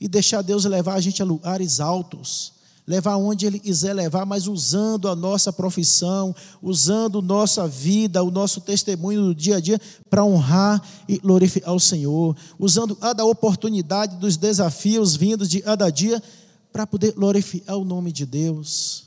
e 0.00 0.06
deixar 0.06 0.40
Deus 0.42 0.64
levar 0.64 0.94
a 0.94 1.00
gente 1.00 1.20
a 1.20 1.24
lugares 1.24 1.80
altos 1.80 2.57
levar 2.88 3.18
onde 3.18 3.44
Ele 3.44 3.58
quiser 3.58 3.92
levar, 3.92 4.24
mas 4.24 4.46
usando 4.46 5.08
a 5.08 5.14
nossa 5.14 5.52
profissão, 5.52 6.34
usando 6.62 7.20
nossa 7.20 7.68
vida, 7.68 8.22
o 8.22 8.30
nosso 8.30 8.62
testemunho 8.62 9.26
do 9.26 9.34
dia 9.34 9.58
a 9.58 9.60
dia 9.60 9.78
para 10.08 10.24
honrar 10.24 10.82
e 11.06 11.18
glorificar 11.18 11.74
o 11.74 11.78
Senhor, 11.78 12.34
usando 12.58 12.96
cada 12.96 13.26
oportunidade 13.26 14.16
dos 14.16 14.38
desafios 14.38 15.14
vindos 15.14 15.50
de 15.50 15.60
cada 15.60 15.90
dia 15.90 16.22
para 16.72 16.86
poder 16.86 17.12
glorificar 17.12 17.76
o 17.76 17.84
nome 17.84 18.10
de 18.10 18.24
Deus. 18.24 19.04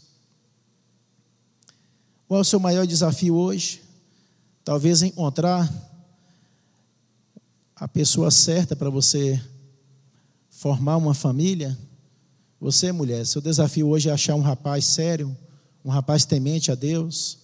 Qual 2.27 2.37
é 2.37 2.41
o 2.41 2.45
seu 2.45 2.59
maior 2.59 2.85
desafio 2.85 3.33
hoje? 3.33 3.81
Talvez 4.63 5.01
encontrar 5.01 5.67
a 7.75 7.87
pessoa 7.87 8.29
certa 8.29 8.75
para 8.75 8.91
você 8.91 9.41
formar 10.51 10.97
uma 10.97 11.15
família 11.15 11.75
você, 12.61 12.91
mulher, 12.91 13.25
seu 13.25 13.41
desafio 13.41 13.87
hoje 13.87 14.07
é 14.07 14.13
achar 14.13 14.35
um 14.35 14.41
rapaz 14.41 14.85
sério, 14.85 15.35
um 15.83 15.89
rapaz 15.89 16.25
temente 16.25 16.71
a 16.71 16.75
Deus, 16.75 17.39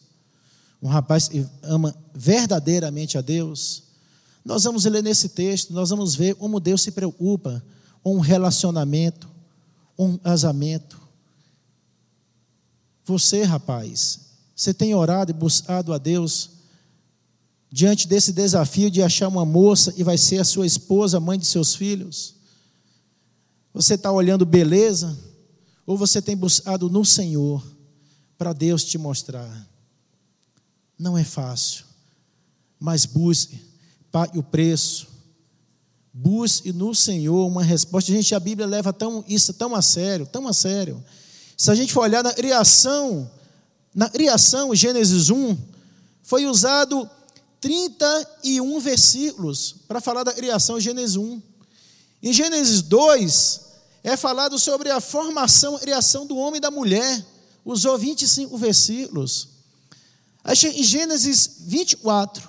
um 0.79 0.87
rapaz 0.87 1.27
que 1.27 1.43
ama 1.63 1.95
verdadeiramente 2.13 3.17
a 3.17 3.21
Deus. 3.21 3.81
Nós 4.45 4.63
vamos 4.63 4.85
ler 4.85 5.01
nesse 5.01 5.29
texto, 5.29 5.73
nós 5.73 5.89
vamos 5.89 6.13
ver 6.13 6.35
como 6.35 6.59
Deus 6.59 6.83
se 6.83 6.91
preocupa 6.91 7.63
com 8.03 8.15
um 8.15 8.19
relacionamento, 8.19 9.27
um 9.97 10.17
casamento. 10.17 11.01
Você, 13.03 13.41
rapaz, 13.41 14.19
você 14.55 14.71
tem 14.71 14.93
orado 14.93 15.31
e 15.31 15.33
buscado 15.33 15.93
a 15.93 15.97
Deus 15.97 16.51
diante 17.71 18.07
desse 18.07 18.31
desafio 18.31 18.91
de 18.91 19.01
achar 19.01 19.27
uma 19.27 19.43
moça 19.43 19.95
e 19.97 20.03
vai 20.03 20.17
ser 20.17 20.37
a 20.37 20.45
sua 20.45 20.67
esposa, 20.67 21.19
mãe 21.19 21.39
de 21.39 21.47
seus 21.47 21.73
filhos? 21.73 22.36
Você 23.77 23.93
está 23.93 24.11
olhando 24.11 24.43
beleza? 24.43 25.15
Ou 25.85 25.95
você 25.95 26.19
tem 26.19 26.35
buscado 26.35 26.89
no 26.89 27.05
Senhor 27.05 27.63
para 28.35 28.51
Deus 28.51 28.83
te 28.83 28.97
mostrar? 28.97 29.47
Não 30.97 31.15
é 31.15 31.23
fácil. 31.23 31.85
mas 32.79 33.05
busque, 33.05 33.59
pague 34.11 34.39
o 34.39 34.43
preço. 34.43 35.07
Busque 36.11 36.73
no 36.73 36.95
Senhor 36.95 37.45
uma 37.45 37.61
resposta. 37.61 38.11
Gente, 38.11 38.33
a 38.33 38.39
Bíblia 38.39 38.65
leva 38.65 38.91
tão, 38.91 39.23
isso 39.27 39.53
tão 39.53 39.75
a 39.75 39.81
sério, 39.83 40.25
tão 40.25 40.47
a 40.47 40.53
sério. 40.53 41.03
Se 41.55 41.69
a 41.69 41.75
gente 41.75 41.93
for 41.93 42.01
olhar 42.01 42.23
na 42.23 42.33
criação, 42.33 43.29
na 43.93 44.09
criação, 44.09 44.73
Gênesis 44.73 45.29
1, 45.29 45.55
foi 46.23 46.47
usado 46.47 47.07
31 47.61 48.79
versículos 48.79 49.75
para 49.87 50.01
falar 50.01 50.23
da 50.23 50.33
criação, 50.33 50.79
Gênesis 50.79 51.15
1. 51.15 51.41
Em 52.23 52.33
Gênesis 52.33 52.81
2, 52.81 53.66
é 54.07 54.15
falado 54.15 54.57
sobre 54.57 54.89
a 54.89 55.01
formação, 55.01 55.75
a 55.75 55.79
criação 55.79 56.25
do 56.25 56.37
homem 56.37 56.59
e 56.59 56.61
da 56.61 56.71
mulher. 56.71 57.25
Usou 57.65 57.97
25 57.97 58.57
versículos. 58.57 59.49
Em 60.45 60.81
Gênesis 60.81 61.57
24, 61.65 62.47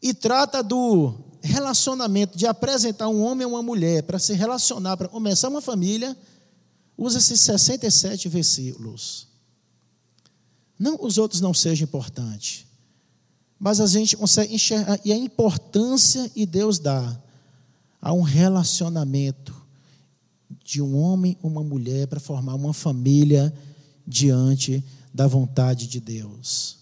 e 0.00 0.14
trata 0.14 0.62
do 0.62 1.14
relacionamento, 1.42 2.38
de 2.38 2.46
apresentar 2.46 3.08
um 3.08 3.22
homem 3.22 3.46
e 3.46 3.50
uma 3.50 3.62
mulher 3.62 4.02
para 4.04 4.18
se 4.18 4.32
relacionar, 4.32 4.96
para 4.96 5.08
começar 5.08 5.50
uma 5.50 5.60
família, 5.60 6.16
usa 6.96 7.18
esses 7.18 7.42
67 7.42 8.30
versículos. 8.30 9.28
Não 10.78 10.96
os 11.02 11.18
outros 11.18 11.42
não 11.42 11.52
sejam 11.52 11.84
importantes, 11.84 12.64
mas 13.60 13.78
a 13.78 13.86
gente 13.86 14.16
consegue 14.16 14.54
enxergar, 14.54 14.98
e 15.04 15.12
a 15.12 15.16
importância 15.16 16.30
que 16.30 16.46
Deus 16.46 16.78
dá 16.78 17.14
a 18.00 18.14
um 18.14 18.22
relacionamento 18.22 19.61
de 20.64 20.80
um 20.80 20.96
homem 20.96 21.36
e 21.42 21.46
uma 21.46 21.62
mulher 21.62 22.06
para 22.06 22.20
formar 22.20 22.54
uma 22.54 22.72
família 22.72 23.52
diante 24.06 24.84
da 25.12 25.26
vontade 25.26 25.86
de 25.86 26.00
Deus. 26.00 26.78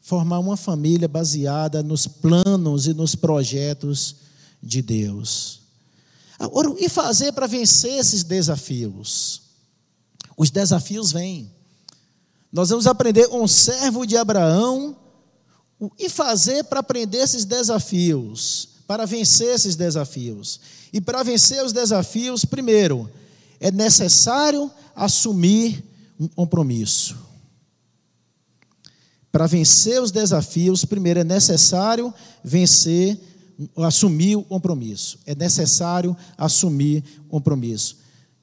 Formar 0.00 0.38
uma 0.38 0.56
família 0.56 1.08
baseada 1.08 1.82
nos 1.82 2.06
planos 2.06 2.86
e 2.86 2.94
nos 2.94 3.14
projetos 3.14 4.16
de 4.62 4.80
Deus. 4.80 5.60
Agora, 6.38 6.70
o 6.70 6.74
que 6.74 6.88
fazer 6.88 7.32
para 7.32 7.46
vencer 7.46 7.98
esses 7.98 8.22
desafios? 8.22 9.42
Os 10.36 10.50
desafios 10.50 11.12
vêm. 11.12 11.50
Nós 12.52 12.68
vamos 12.68 12.86
aprender 12.86 13.28
com 13.28 13.42
um 13.42 13.48
servo 13.48 14.06
de 14.06 14.16
Abraão 14.16 14.96
o 15.78 15.90
que 15.90 16.08
fazer 16.08 16.64
para 16.64 16.80
aprender 16.80 17.18
esses 17.18 17.44
desafios, 17.44 18.68
para 18.86 19.04
vencer 19.06 19.54
esses 19.54 19.76
desafios. 19.76 20.60
E 20.92 21.00
para 21.00 21.22
vencer 21.22 21.64
os 21.64 21.72
desafios, 21.72 22.44
primeiro, 22.44 23.10
é 23.60 23.70
necessário 23.70 24.70
assumir 24.94 25.82
um 26.18 26.28
compromisso. 26.28 27.16
Para 29.30 29.46
vencer 29.46 30.00
os 30.00 30.10
desafios, 30.10 30.84
primeiro 30.84 31.20
é 31.20 31.24
necessário 31.24 32.12
vencer, 32.42 33.20
assumir 33.76 34.36
o 34.36 34.42
compromisso. 34.42 35.18
É 35.26 35.34
necessário 35.34 36.16
assumir 36.38 37.04
o 37.26 37.30
compromisso. 37.32 37.98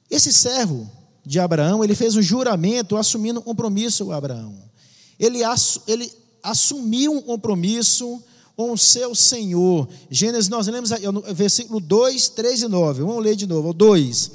Esse 0.08 0.32
servo 0.32 0.88
de 1.26 1.40
Abraão, 1.40 1.82
ele 1.82 1.96
fez 1.96 2.14
um 2.14 2.22
juramento 2.22 2.96
assumindo 2.96 3.40
um 3.40 3.42
compromisso 3.42 4.04
com 4.04 4.12
Abraão. 4.12 4.54
Ele, 5.18 5.40
ele 5.88 6.12
assumiu 6.42 7.12
um 7.12 7.22
compromisso 7.22 8.22
com 8.56 8.72
o 8.72 8.78
seu 8.78 9.14
Senhor. 9.14 9.88
Gênesis, 10.10 10.48
nós 10.48 10.66
lemos 10.66 10.90
versículo 11.32 11.80
2, 11.80 12.28
3 12.30 12.62
e 12.62 12.68
9. 12.68 13.02
Vamos 13.02 13.22
ler 13.22 13.36
de 13.36 13.46
novo. 13.46 13.72
2. 13.72 14.30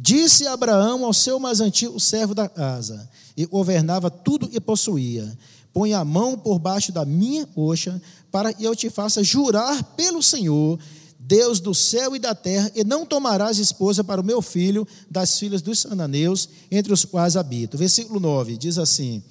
Disse 0.00 0.46
Abraão 0.46 1.04
ao 1.04 1.12
seu 1.12 1.40
mais 1.40 1.60
antigo 1.60 1.98
servo 1.98 2.34
da 2.34 2.48
casa, 2.48 3.08
e 3.36 3.44
governava 3.44 4.10
tudo 4.10 4.48
e 4.52 4.60
possuía: 4.60 5.36
Põe 5.72 5.92
a 5.92 6.04
mão 6.04 6.38
por 6.38 6.58
baixo 6.58 6.92
da 6.92 7.04
minha 7.04 7.44
coxa, 7.46 8.00
para 8.30 8.52
que 8.52 8.64
eu 8.64 8.76
te 8.76 8.90
faça 8.90 9.24
jurar 9.24 9.82
pelo 9.96 10.22
Senhor, 10.22 10.78
Deus 11.18 11.58
do 11.58 11.74
céu 11.74 12.14
e 12.14 12.18
da 12.18 12.34
terra, 12.34 12.70
e 12.76 12.84
não 12.84 13.04
tomarás 13.04 13.58
esposa 13.58 14.04
para 14.04 14.20
o 14.20 14.24
meu 14.24 14.40
filho 14.40 14.86
das 15.10 15.38
filhas 15.38 15.62
dos 15.62 15.84
ananeus, 15.84 16.48
entre 16.70 16.92
os 16.92 17.04
quais 17.04 17.36
habito. 17.36 17.76
Versículo 17.76 18.20
9 18.20 18.56
diz 18.56 18.78
assim: 18.78 19.22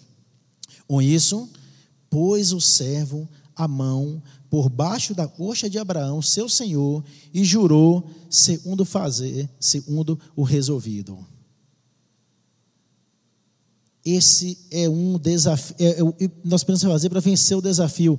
Com 0.86 1.02
isso, 1.02 1.50
pôs 2.10 2.52
o 2.52 2.60
servo 2.60 3.28
a 3.56 3.68
mão 3.68 4.22
por 4.50 4.70
baixo 4.70 5.14
da 5.14 5.28
coxa 5.28 5.70
de 5.70 5.78
Abraão, 5.78 6.22
seu 6.22 6.48
senhor, 6.48 7.04
e 7.34 7.44
jurou 7.44 8.10
segundo 8.30 8.86
fazer, 8.86 9.50
segundo 9.60 10.20
o 10.36 10.44
resolvido. 10.44 11.18
Esse 14.04 14.58
é 14.72 14.88
um 14.88 15.20
desafio, 15.20 15.76
é, 15.80 15.90
é, 16.26 16.32
nós 16.44 16.64
precisamos 16.64 16.94
fazer 16.94 17.10
para 17.10 17.20
vencer 17.20 17.58
o 17.58 17.62
desafio, 17.62 18.18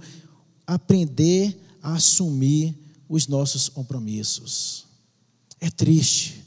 aprender 0.67 1.59
a 1.83 1.95
assumir 1.95 2.77
os 3.09 3.27
nossos 3.27 3.69
compromissos. 3.69 4.85
É 5.61 5.71
triste 5.71 6.45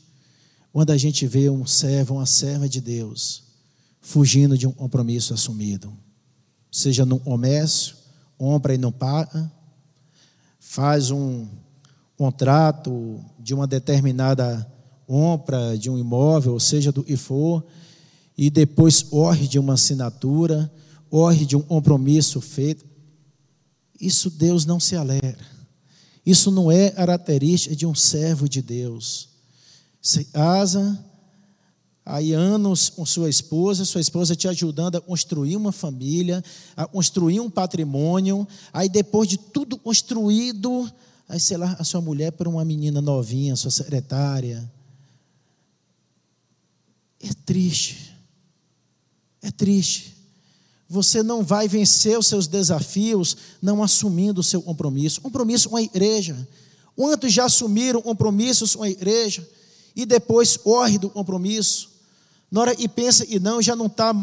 quando 0.71 0.91
a 0.91 0.97
gente 0.97 1.25
vê 1.25 1.49
um 1.49 1.65
servo, 1.65 2.15
uma 2.15 2.25
serva 2.25 2.69
de 2.69 2.79
Deus, 2.79 3.43
fugindo 3.99 4.57
de 4.57 4.67
um 4.67 4.71
compromisso 4.71 5.33
assumido 5.33 5.91
seja 6.71 7.05
no 7.05 7.19
comércio, 7.19 7.95
compra 8.37 8.73
e 8.73 8.77
não 8.77 8.91
paga, 8.91 9.51
faz 10.71 11.11
um 11.11 11.49
contrato 12.15 13.19
de 13.37 13.53
uma 13.53 13.67
determinada 13.67 14.65
compra 15.05 15.77
de 15.77 15.89
um 15.89 15.97
imóvel, 15.97 16.57
seja 16.61 16.93
do 16.93 17.03
que 17.03 17.17
for, 17.17 17.61
e 18.37 18.49
depois 18.49 19.03
corre 19.03 19.49
de 19.49 19.59
uma 19.59 19.73
assinatura, 19.73 20.71
corre 21.09 21.45
de 21.45 21.57
um 21.57 21.61
compromisso 21.61 22.39
feito. 22.39 22.85
Isso 23.99 24.29
Deus 24.29 24.65
não 24.65 24.79
se 24.79 24.95
alegra. 24.95 25.45
Isso 26.25 26.49
não 26.49 26.71
é 26.71 26.89
característica 26.89 27.75
de 27.75 27.85
um 27.85 27.93
servo 27.93 28.47
de 28.47 28.61
Deus. 28.61 29.27
Se 30.01 30.23
casa, 30.23 30.97
aí 32.05 32.33
anos 32.33 32.89
com 32.89 33.05
sua 33.05 33.29
esposa, 33.29 33.85
sua 33.85 34.01
esposa 34.01 34.35
te 34.35 34.47
ajudando 34.47 34.95
a 34.95 35.01
construir 35.01 35.55
uma 35.55 35.71
família, 35.71 36.43
a 36.75 36.85
construir 36.85 37.39
um 37.39 37.49
patrimônio, 37.49 38.47
aí 38.73 38.89
depois 38.89 39.29
de 39.29 39.37
tudo 39.37 39.77
construído, 39.77 40.91
aí 41.29 41.39
sei 41.39 41.57
lá, 41.57 41.75
a 41.79 41.83
sua 41.83 42.01
mulher 42.01 42.31
para 42.31 42.49
uma 42.49 42.65
menina 42.65 43.01
novinha, 43.01 43.55
sua 43.55 43.71
secretária. 43.71 44.69
É 47.19 47.33
triste. 47.45 48.11
É 49.41 49.51
triste. 49.51 50.17
Você 50.89 51.23
não 51.23 51.43
vai 51.43 51.67
vencer 51.67 52.17
os 52.17 52.27
seus 52.27 52.47
desafios 52.47 53.37
não 53.61 53.81
assumindo 53.81 54.41
o 54.41 54.43
seu 54.43 54.61
compromisso. 54.61 55.21
Compromisso 55.21 55.69
com 55.69 55.77
a 55.77 55.81
igreja. 55.81 56.47
Quantos 56.95 57.31
já 57.31 57.45
assumiram 57.45 58.01
compromissos 58.01 58.75
com 58.75 58.83
a 58.83 58.89
igreja 58.89 59.47
e 59.95 60.05
depois 60.05 60.57
corre 60.57 60.97
do 60.97 61.09
compromisso? 61.09 61.90
Na 62.51 62.61
hora 62.61 62.75
e 62.77 62.87
pensa 62.87 63.25
e 63.29 63.39
não, 63.39 63.61
já 63.61 63.75
não 63.75 63.85
está 63.85 64.13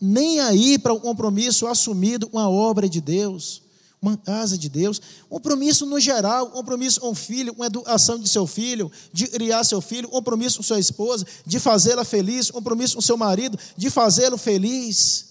nem 0.00 0.40
aí 0.40 0.78
para 0.78 0.94
o 0.94 1.00
compromisso 1.00 1.66
assumido 1.66 2.28
com 2.28 2.38
a 2.38 2.48
obra 2.48 2.88
de 2.88 3.00
Deus, 3.00 3.62
uma 4.00 4.16
casa 4.16 4.56
de 4.56 4.68
Deus, 4.68 5.00
compromisso 5.28 5.84
no 5.84 5.98
geral, 5.98 6.50
compromisso 6.50 7.00
com 7.00 7.10
o 7.10 7.14
filho, 7.14 7.54
com 7.54 7.62
a 7.62 7.66
educação 7.66 8.18
de 8.18 8.28
seu 8.28 8.46
filho, 8.46 8.90
de 9.12 9.26
criar 9.26 9.64
seu 9.64 9.80
filho, 9.80 10.08
compromisso 10.08 10.58
com 10.58 10.62
sua 10.62 10.78
esposa, 10.78 11.26
de 11.44 11.58
fazê-la 11.58 12.04
feliz, 12.04 12.50
compromisso 12.50 12.96
com 12.96 13.02
seu 13.02 13.16
marido, 13.16 13.58
de 13.76 13.90
fazê-lo 13.90 14.38
feliz. 14.38 15.26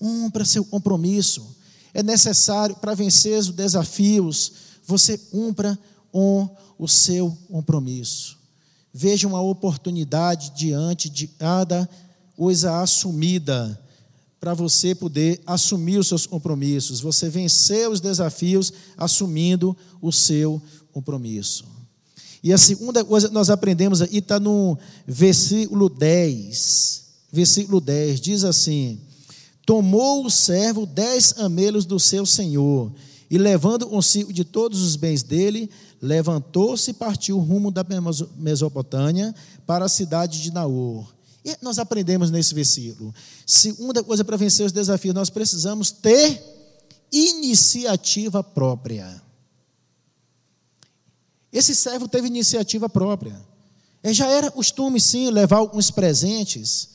Um 0.00 0.30
para 0.30 0.44
seu 0.44 0.64
compromisso. 0.64 1.56
É 1.92 2.02
necessário 2.02 2.76
para 2.76 2.94
vencer 2.94 3.38
os 3.38 3.48
desafios, 3.48 4.52
você 4.86 5.18
cumpra 5.18 5.78
com 6.12 6.48
o 6.78 6.86
seu 6.86 7.36
compromisso. 7.50 8.37
Veja 8.92 9.28
uma 9.28 9.40
oportunidade 9.40 10.52
diante 10.56 11.08
de 11.08 11.26
cada 11.26 11.88
coisa 12.36 12.80
assumida, 12.80 13.78
para 14.40 14.54
você 14.54 14.94
poder 14.94 15.40
assumir 15.44 15.98
os 15.98 16.06
seus 16.06 16.26
compromissos, 16.26 17.00
você 17.00 17.28
vencer 17.28 17.90
os 17.90 18.00
desafios 18.00 18.72
assumindo 18.96 19.76
o 20.00 20.12
seu 20.12 20.62
compromisso. 20.92 21.64
E 22.42 22.52
a 22.52 22.58
segunda 22.58 23.04
coisa 23.04 23.28
que 23.28 23.34
nós 23.34 23.50
aprendemos 23.50 24.00
aí 24.00 24.18
está 24.18 24.38
no 24.38 24.78
versículo 25.06 25.88
10. 25.88 27.04
Versículo 27.32 27.80
10 27.80 28.20
diz 28.20 28.44
assim: 28.44 29.00
Tomou 29.66 30.24
o 30.24 30.30
servo 30.30 30.86
dez 30.86 31.34
amelos 31.36 31.84
do 31.84 31.98
seu 31.98 32.24
senhor, 32.24 32.92
e 33.30 33.36
levando 33.36 33.86
consigo 33.86 34.32
de 34.32 34.44
todos 34.44 34.80
os 34.80 34.96
bens 34.96 35.22
dele, 35.22 35.68
levantou-se 36.00 36.90
e 36.90 36.94
partiu 36.94 37.38
rumo 37.38 37.70
da 37.70 37.84
Mesopotâmia 38.36 39.34
para 39.66 39.84
a 39.84 39.88
cidade 39.88 40.42
de 40.42 40.52
Naor. 40.52 41.12
E 41.44 41.56
nós 41.62 41.78
aprendemos 41.78 42.30
nesse 42.30 42.54
versículo. 42.54 43.14
Segunda 43.46 44.02
coisa 44.02 44.24
para 44.24 44.36
vencer 44.36 44.66
os 44.66 44.72
desafios, 44.72 45.14
nós 45.14 45.30
precisamos 45.30 45.90
ter 45.90 46.42
iniciativa 47.10 48.44
própria. 48.44 49.22
Esse 51.52 51.74
servo 51.74 52.06
teve 52.06 52.26
iniciativa 52.26 52.88
própria. 52.88 53.40
Ele 54.02 54.12
já 54.12 54.26
era 54.28 54.50
costume, 54.50 55.00
sim, 55.00 55.30
levar 55.30 55.56
alguns 55.56 55.90
presentes, 55.90 56.90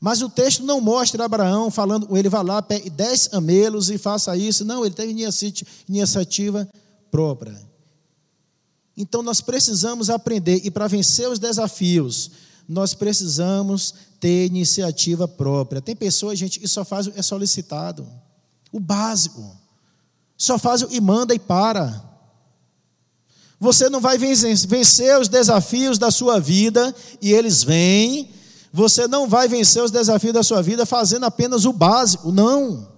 Mas 0.00 0.22
o 0.22 0.28
texto 0.28 0.62
não 0.62 0.80
mostra 0.80 1.24
Abraão 1.24 1.70
falando, 1.70 2.16
ele 2.16 2.28
vai 2.28 2.44
lá, 2.44 2.62
pegue 2.62 2.88
dez 2.88 3.28
amelos 3.32 3.90
e 3.90 3.98
faça 3.98 4.36
isso. 4.36 4.64
Não, 4.64 4.84
ele 4.84 4.94
teve 4.94 5.12
iniciativa 5.88 6.68
própria. 7.10 7.67
Então 8.98 9.22
nós 9.22 9.40
precisamos 9.40 10.10
aprender, 10.10 10.60
e 10.64 10.70
para 10.70 10.88
vencer 10.88 11.28
os 11.28 11.38
desafios, 11.38 12.30
nós 12.68 12.92
precisamos 12.92 13.94
ter 14.20 14.46
iniciativa 14.46 15.26
própria. 15.26 15.80
Tem 15.80 15.96
pessoas, 15.96 16.38
gente, 16.38 16.60
que 16.60 16.68
só 16.68 16.84
faz 16.84 17.08
é 17.14 17.22
solicitado. 17.22 18.06
O 18.70 18.78
básico. 18.80 19.56
Só 20.36 20.58
faz 20.58 20.84
e 20.90 21.00
manda 21.00 21.34
e 21.34 21.38
para. 21.38 22.04
Você 23.58 23.88
não 23.88 24.00
vai 24.00 24.18
vencer 24.18 25.18
os 25.18 25.28
desafios 25.28 25.96
da 25.96 26.10
sua 26.10 26.38
vida 26.38 26.94
e 27.22 27.32
eles 27.32 27.62
vêm 27.62 28.28
você 28.72 29.08
não 29.08 29.28
vai 29.28 29.48
vencer 29.48 29.82
os 29.82 29.90
desafios 29.90 30.32
da 30.32 30.42
sua 30.42 30.62
vida 30.62 30.84
fazendo 30.84 31.24
apenas 31.24 31.64
o 31.64 31.72
básico, 31.72 32.30
não. 32.30 32.88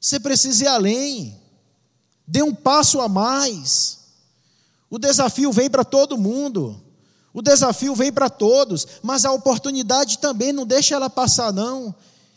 Você 0.00 0.18
precisa 0.18 0.64
ir 0.64 0.68
além. 0.68 1.40
Dê 2.26 2.42
um 2.42 2.54
passo 2.54 3.00
a 3.00 3.08
mais. 3.08 3.98
O 4.92 4.98
desafio 4.98 5.50
vem 5.50 5.70
para 5.70 5.86
todo 5.86 6.18
mundo. 6.18 6.78
O 7.32 7.40
desafio 7.40 7.94
vem 7.94 8.12
para 8.12 8.28
todos, 8.28 8.86
mas 9.02 9.24
a 9.24 9.32
oportunidade 9.32 10.18
também 10.18 10.52
não 10.52 10.66
deixa 10.66 10.94
ela 10.94 11.08
passar 11.08 11.50
não. 11.50 11.94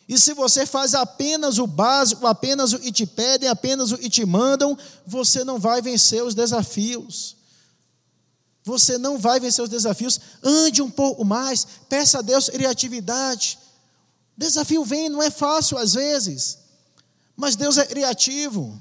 E 0.07 0.17
se 0.17 0.33
você 0.33 0.65
faz 0.65 0.95
apenas 0.95 1.57
o 1.57 1.67
básico, 1.67 2.25
apenas 2.25 2.71
o 2.71 2.79
que 2.79 2.93
te 2.93 3.05
pedem, 3.05 3.49
apenas 3.49 3.91
o 3.91 3.97
que 3.97 4.09
te 4.09 4.25
mandam, 4.25 4.77
você 5.05 5.43
não 5.43 5.59
vai 5.59 5.81
vencer 5.81 6.23
os 6.23 6.33
desafios. 6.33 7.35
Você 8.63 8.97
não 8.97 9.17
vai 9.17 9.37
vencer 9.37 9.61
os 9.61 9.69
desafios. 9.69 10.17
Ande 10.41 10.81
um 10.81 10.89
pouco 10.89 11.25
mais. 11.25 11.67
Peça 11.89 12.19
a 12.19 12.21
Deus 12.21 12.47
criatividade. 12.47 13.59
Desafio 14.37 14.85
vem, 14.85 15.09
não 15.09 15.21
é 15.21 15.29
fácil 15.29 15.77
às 15.77 15.93
vezes. 15.93 16.59
Mas 17.35 17.57
Deus 17.57 17.77
é 17.77 17.85
criativo. 17.85 18.79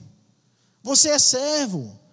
Você 0.81 1.09
é 1.09 1.19
servo. 1.19 2.04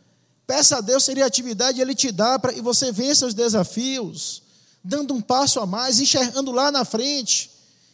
Peça 0.51 0.79
a 0.79 0.81
Deus 0.81 1.05
criatividade, 1.05 1.79
Ele 1.79 1.95
te 1.95 2.11
dá 2.11 2.37
para 2.37 2.51
que 2.51 2.61
você 2.61 2.91
vença 2.91 3.25
os 3.25 3.33
desafios, 3.33 4.43
dando 4.83 5.13
um 5.13 5.21
passo 5.21 5.61
a 5.61 5.65
mais, 5.65 5.97
enxergando 5.97 6.51
lá 6.51 6.69
na 6.69 6.83
frente, 6.83 7.49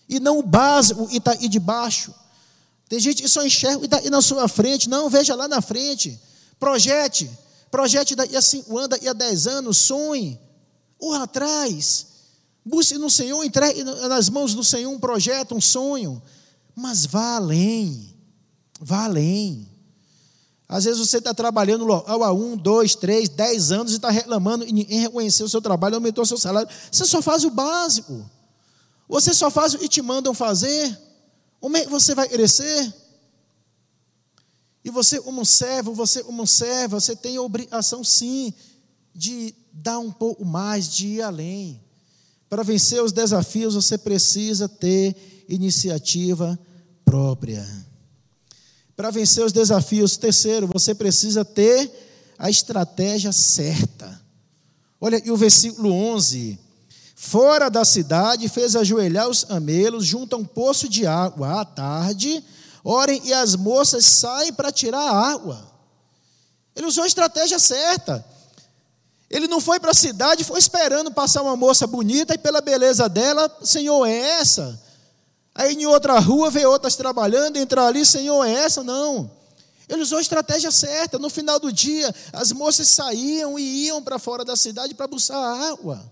e 0.09 0.19
não 0.19 0.39
o 0.39 0.41
básico 0.41 1.07
e 1.11 1.17
está 1.17 1.33
aí 1.33 1.47
debaixo. 1.47 2.11
Tem 2.89 2.99
gente 2.99 3.21
que 3.21 3.29
só 3.29 3.45
enxerga 3.45 3.83
e 3.83 3.85
está 3.85 3.97
aí 3.97 4.09
na 4.09 4.23
sua 4.23 4.47
frente. 4.47 4.89
Não, 4.89 5.07
veja 5.07 5.35
lá 5.35 5.47
na 5.47 5.61
frente. 5.61 6.19
Projete. 6.59 7.29
Projete 7.69 8.15
daqui 8.15 8.35
a 8.35 8.41
cinco 8.41 8.75
anos, 8.75 8.89
daqui 8.89 9.07
a 9.07 9.13
dez 9.13 9.45
anos, 9.45 9.77
sonhe. 9.77 10.39
Corra 10.97 11.25
atrás. 11.25 12.07
Busque 12.65 12.97
no 12.97 13.11
Senhor, 13.11 13.43
entregue 13.43 13.83
nas 13.83 14.29
mãos 14.29 14.55
do 14.55 14.63
Senhor 14.63 14.89
um 14.89 14.99
projeto, 14.99 15.53
um 15.53 15.61
sonho. 15.61 16.19
Mas 16.75 17.05
vá 17.05 17.35
além. 17.35 18.15
Vá 18.81 19.03
além. 19.03 19.76
Às 20.69 20.83
vezes 20.83 20.99
você 20.99 21.19
está 21.19 21.33
trabalhando 21.33 21.91
há 21.93 22.33
um, 22.33 22.57
dois, 22.57 22.93
três, 22.93 23.29
dez 23.29 23.71
anos 23.71 23.93
e 23.93 23.95
está 23.95 24.09
reclamando 24.09 24.65
e 24.65 24.73
ninguém 24.73 24.99
reconheceu 24.99 25.45
o 25.45 25.49
seu 25.49 25.61
trabalho, 25.61 25.95
aumentou 25.95 26.23
o 26.23 26.27
seu 26.27 26.37
salário. 26.37 26.69
Você 26.91 27.05
só 27.05 27.21
faz 27.21 27.45
o 27.45 27.49
básico. 27.49 28.29
Você 29.07 29.33
só 29.33 29.49
faz 29.49 29.73
o 29.73 29.79
que 29.79 29.87
te 29.87 30.01
mandam 30.01 30.33
fazer. 30.33 30.97
Como 31.61 31.77
é 31.77 31.85
que 31.85 31.89
você 31.89 32.13
vai 32.13 32.27
crescer? 32.27 32.93
E 34.83 34.89
você, 34.89 35.21
como 35.21 35.45
servo, 35.45 35.93
você, 35.93 36.21
como 36.23 36.45
serva, 36.45 36.99
você 36.99 37.15
tem 37.15 37.37
a 37.37 37.41
obrigação, 37.41 38.03
sim, 38.03 38.53
de 39.15 39.55
dar 39.71 39.99
um 39.99 40.11
pouco 40.11 40.43
mais, 40.43 40.89
de 40.89 41.07
ir 41.07 41.21
além. 41.21 41.81
Para 42.49 42.63
vencer 42.63 43.01
os 43.01 43.13
desafios, 43.13 43.73
você 43.73 43.97
precisa 43.97 44.67
ter 44.67 45.45
iniciativa 45.47 46.59
própria. 47.05 47.86
Para 48.97 49.11
vencer 49.11 49.45
os 49.45 49.53
desafios, 49.53 50.17
terceiro, 50.17 50.67
você 50.67 50.93
precisa 50.93 51.45
ter 51.45 51.89
a 52.37 52.49
estratégia 52.49 53.31
certa. 53.31 54.21
Olha, 54.99 55.21
e 55.23 55.31
o 55.31 55.37
versículo 55.37 55.93
11. 55.93 56.59
Fora 57.15 57.69
da 57.69 57.85
cidade, 57.85 58.49
fez 58.49 58.75
ajoelhar 58.75 59.29
os 59.29 59.45
amelos 59.49 60.05
junto 60.05 60.35
a 60.35 60.39
um 60.39 60.43
poço 60.43 60.89
de 60.89 61.07
água 61.07 61.61
à 61.61 61.63
tarde 61.63 62.43
Orem 62.89 63.21
e 63.25 63.33
as 63.33 63.53
moças 63.53 64.05
saem 64.05 64.53
para 64.53 64.71
tirar 64.71 65.01
a 65.01 65.29
água. 65.31 65.61
Ele 66.73 66.87
usou 66.87 67.03
a 67.03 67.07
estratégia 67.07 67.59
certa. 67.59 68.25
Ele 69.29 69.45
não 69.45 69.59
foi 69.59 69.77
para 69.77 69.91
a 69.91 69.93
cidade, 69.93 70.45
foi 70.45 70.57
esperando 70.57 71.11
passar 71.11 71.41
uma 71.41 71.57
moça 71.57 71.85
bonita 71.85 72.33
e 72.33 72.37
pela 72.37 72.61
beleza 72.61 73.09
dela, 73.09 73.53
Senhor, 73.61 74.05
é 74.05 74.39
essa? 74.39 74.81
Aí 75.57 75.73
em 75.73 75.87
outra 75.87 76.19
rua 76.19 76.51
vê 76.51 76.67
outras 76.67 76.95
trabalhando, 76.95 77.57
entrar 77.57 77.87
ali, 77.87 78.05
Senhor, 78.05 78.45
é 78.45 78.53
essa? 78.53 78.83
Não. 78.83 79.29
Ele 79.89 80.03
usou 80.03 80.19
a 80.19 80.21
estratégia 80.21 80.69
certa. 80.69 81.17
No 81.17 81.31
final 81.31 81.59
do 81.59 81.73
dia, 81.73 82.13
as 82.31 82.51
moças 82.51 82.87
saíam 82.89 83.57
e 83.57 83.87
iam 83.87 84.03
para 84.03 84.19
fora 84.19 84.45
da 84.45 84.55
cidade 84.55 84.93
para 84.93 85.07
buscar 85.07 85.35
água. 85.39 86.09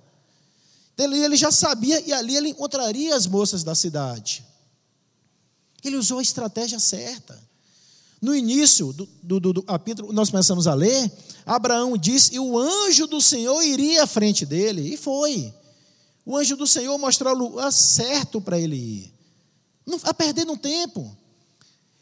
Ele, 0.97 1.19
ele 1.19 1.37
já 1.37 1.51
sabia 1.51 2.01
e 2.07 2.11
ali 2.11 2.35
ele 2.35 2.49
encontraria 2.49 3.15
as 3.15 3.27
moças 3.27 3.63
da 3.63 3.75
cidade. 3.75 4.43
Ele 5.83 5.95
usou 5.95 6.17
a 6.17 6.23
estratégia 6.23 6.79
certa. 6.79 7.39
No 8.19 8.33
início 8.33 8.91
do, 8.93 9.07
do, 9.21 9.53
do, 9.53 9.61
capítulo, 9.61 10.11
nós 10.11 10.31
começamos 10.31 10.65
a 10.65 10.73
ler, 10.73 11.11
Abraão 11.45 11.95
disse, 11.95 12.33
e 12.33 12.39
o 12.39 12.57
anjo 12.57 13.05
do 13.05 13.21
Senhor 13.21 13.61
iria 13.61 14.03
à 14.03 14.07
frente 14.07 14.43
dele, 14.43 14.81
e 14.91 14.97
foi. 14.97 15.53
O 16.25 16.35
anjo 16.35 16.55
do 16.55 16.65
Senhor 16.65 16.97
mostrou 16.97 17.35
o 17.35 17.37
lugar 17.37 17.71
certo 17.71 18.41
para 18.41 18.57
ele 18.57 18.75
ir. 18.75 19.14
Não 19.85 19.97
vai 19.97 20.13
perdendo 20.13 20.57
tempo. 20.57 21.15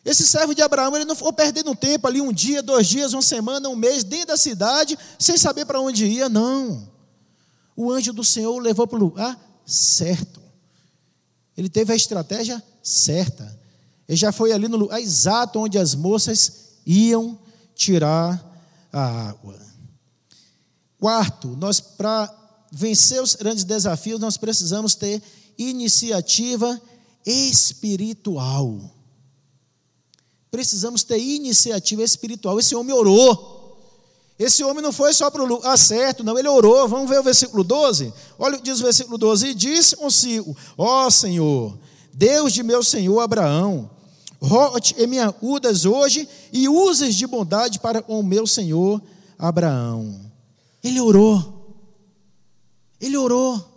Esse 0.06 0.26
servo 0.26 0.54
de 0.54 0.62
Abraão, 0.62 0.96
ele 0.96 1.06
não 1.06 1.16
foi 1.16 1.32
perdendo 1.32 1.74
tempo 1.76 2.08
ali 2.08 2.20
um 2.20 2.34
dia, 2.34 2.62
dois 2.62 2.88
dias, 2.88 3.14
uma 3.14 3.22
semana, 3.22 3.70
um 3.70 3.76
mês, 3.76 4.04
dentro 4.04 4.28
da 4.28 4.38
cidade, 4.38 4.98
sem 5.18 5.38
saber 5.38 5.66
para 5.66 5.80
onde 5.80 6.06
ia, 6.06 6.28
não. 6.28 6.92
O 7.76 7.92
anjo 7.92 8.12
do 8.12 8.24
Senhor 8.24 8.54
o 8.54 8.60
levou 8.60 8.86
para 8.86 8.98
o 8.98 9.00
lugar 9.00 9.62
certo. 9.66 10.42
Ele 11.56 11.70
teve 11.70 11.94
a 11.94 11.96
estratégia 11.96 12.62
certa. 12.82 13.60
Ele 14.08 14.18
já 14.18 14.32
foi 14.32 14.52
ali 14.52 14.68
no 14.68 14.78
lugar 14.78 15.00
exato 15.00 15.60
onde 15.60 15.78
as 15.78 15.96
moças 15.96 16.74
iam 16.86 17.40
tirar 17.74 18.44
a 18.92 19.30
água. 19.30 19.58
Quarto, 21.00 21.50
nós 21.58 21.80
para 21.80 22.34
vencer 22.72 23.22
os 23.22 23.36
grandes 23.36 23.64
desafios, 23.64 24.20
nós 24.20 24.36
precisamos 24.36 24.96
ter 24.96 25.22
iniciativa 25.58 26.82
espiritual. 27.26 28.80
Precisamos 30.52 31.04
ter 31.04 31.18
iniciativa 31.18 32.04
espiritual. 32.04 32.60
Esse 32.60 32.76
homem 32.76 32.94
orou. 32.94 33.54
Esse 34.38 34.64
homem 34.64 34.84
não 34.84 34.92
foi 34.92 35.14
só 35.14 35.30
para 35.30 35.44
o 35.44 35.46
lugar 35.46 35.78
certo, 35.78 36.24
não, 36.24 36.38
ele 36.38 36.48
orou. 36.48 36.88
Vamos 36.88 37.10
ver 37.10 37.20
o 37.20 37.24
versículo 37.24 37.64
12? 37.64 38.14
Olha, 38.38 38.60
diz 38.60 38.80
o 38.80 38.84
versículo 38.84 39.18
12: 39.18 39.48
E 39.48 39.54
disse 39.54 39.96
consigo: 39.96 40.56
Ó 40.78 41.10
Senhor, 41.10 41.78
Deus 42.14 42.52
de 42.52 42.64
meu 42.64 42.84
senhor 42.84 43.20
Abraão, 43.20 43.90
rote 44.42 44.96
e 44.98 45.08
me 45.08 45.20
acudas 45.20 45.86
hoje 45.86 46.28
e 46.52 46.68
uses 46.68 47.16
de 47.16 47.26
bondade 47.26 47.80
para 47.80 48.04
o 48.08 48.22
meu 48.22 48.46
senhor 48.46 49.02
Abraão. 49.38 50.20
Ele 50.84 51.00
orou. 51.00 51.78
Ele 53.00 53.18
orou. 53.18 53.74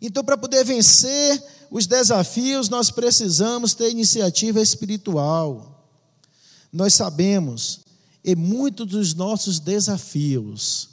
Então, 0.00 0.22
para 0.22 0.36
poder 0.36 0.64
vencer 0.64 1.42
os 1.70 1.86
desafios, 1.86 2.68
nós 2.68 2.90
precisamos 2.90 3.74
ter 3.74 3.90
iniciativa 3.90 4.60
espiritual. 4.60 5.88
Nós 6.72 6.94
sabemos, 6.94 7.80
e 8.24 8.34
muitos 8.34 8.86
dos 8.86 9.14
nossos 9.14 9.60
desafios, 9.60 10.90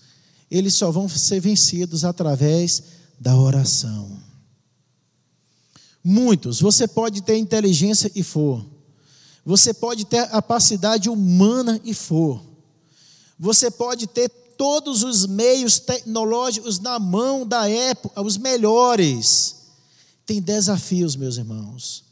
eles 0.50 0.76
só 0.76 0.92
vão 0.92 1.10
ser 1.10 1.40
vencidos 1.40 2.06
através 2.06 2.84
da 3.20 3.36
oração. 3.36 4.20
Muitos. 6.04 6.60
Você 6.60 6.88
pode 6.88 7.22
ter 7.22 7.38
inteligência 7.38 8.12
e 8.14 8.22
for. 8.22 8.66
Você 9.46 9.74
pode 9.74 10.06
ter 10.06 10.30
capacidade 10.30 11.10
humana 11.10 11.80
e 11.84 11.94
for. 11.94 12.42
Você 13.40 13.72
pode 13.72 14.08
ter 14.08 14.30
todos 14.58 15.04
os 15.04 15.26
meios 15.26 15.80
tecnológicos 15.80 16.80
na 16.80 17.00
mão 17.00 17.46
da 17.46 17.70
época, 17.70 18.22
os 18.22 18.38
melhores. 18.38 19.63
Tem 20.26 20.42
desafios, 20.42 21.16
meus 21.16 21.38
irmãos, 21.38 22.06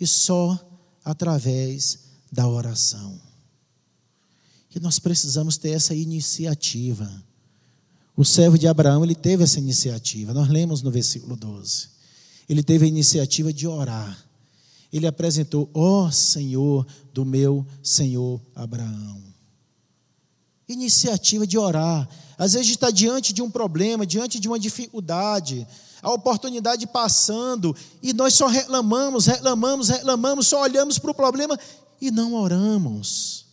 e 0.00 0.06
só 0.06 0.58
através 1.04 1.98
da 2.30 2.48
oração. 2.48 3.20
Que 4.68 4.80
nós 4.80 4.98
precisamos 4.98 5.56
ter 5.56 5.70
essa 5.70 5.94
iniciativa. 5.94 7.10
O 8.16 8.24
servo 8.24 8.58
de 8.58 8.66
Abraão, 8.66 9.04
ele 9.04 9.14
teve 9.14 9.44
essa 9.44 9.58
iniciativa. 9.58 10.34
Nós 10.34 10.48
lemos 10.48 10.82
no 10.82 10.90
versículo 10.90 11.36
12 11.36 11.98
ele 12.48 12.62
teve 12.62 12.86
a 12.86 12.88
iniciativa 12.88 13.52
de 13.52 13.66
orar. 13.66 14.26
Ele 14.90 15.06
apresentou, 15.06 15.68
ó 15.74 16.06
oh, 16.06 16.10
Senhor 16.10 16.86
do 17.12 17.24
meu 17.24 17.66
Senhor 17.82 18.40
Abraão. 18.54 19.22
Iniciativa 20.66 21.46
de 21.46 21.58
orar. 21.58 22.08
Às 22.38 22.54
vezes 22.54 22.70
está 22.70 22.90
diante 22.90 23.34
de 23.34 23.42
um 23.42 23.50
problema, 23.50 24.06
diante 24.06 24.40
de 24.40 24.48
uma 24.48 24.58
dificuldade. 24.58 25.66
A 26.02 26.10
oportunidade 26.12 26.86
passando, 26.86 27.74
e 28.02 28.12
nós 28.12 28.34
só 28.34 28.46
reclamamos, 28.46 29.26
reclamamos, 29.26 29.88
reclamamos, 29.88 30.46
só 30.46 30.62
olhamos 30.62 30.98
para 30.98 31.10
o 31.10 31.14
problema 31.14 31.58
e 32.00 32.10
não 32.10 32.34
oramos. 32.34 33.46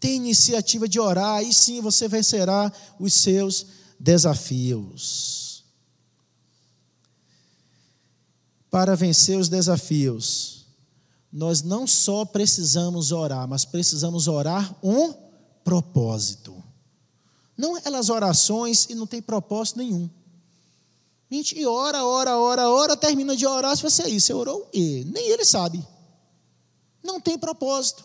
Tem 0.00 0.16
iniciativa 0.16 0.88
de 0.88 1.00
orar, 1.00 1.42
e 1.42 1.52
sim 1.52 1.80
você 1.80 2.08
vencerá 2.08 2.70
os 2.98 3.14
seus 3.14 3.66
desafios. 3.98 5.64
Para 8.70 8.96
vencer 8.96 9.38
os 9.38 9.48
desafios, 9.48 10.66
nós 11.32 11.62
não 11.62 11.86
só 11.86 12.24
precisamos 12.24 13.12
orar, 13.12 13.48
mas 13.48 13.64
precisamos 13.64 14.28
orar 14.28 14.76
um 14.82 15.14
propósito. 15.64 16.62
Não 17.56 17.76
aquelas 17.76 18.10
orações 18.10 18.86
e 18.90 18.94
não 18.94 19.06
tem 19.06 19.22
propósito 19.22 19.78
nenhum. 19.78 20.10
A 21.30 21.34
gente 21.34 21.64
ora, 21.66 22.04
ora, 22.04 22.38
ora, 22.38 22.70
ora, 22.70 22.96
termina 22.96 23.34
de 23.36 23.46
orar, 23.46 23.76
se 23.76 23.82
você 23.82 24.02
é 24.02 24.08
isso, 24.08 24.26
você 24.26 24.32
orou 24.34 24.68
e 24.72 25.04
nem 25.06 25.28
ele 25.30 25.44
sabe. 25.44 25.84
Não 27.02 27.20
tem 27.20 27.38
propósito. 27.38 28.04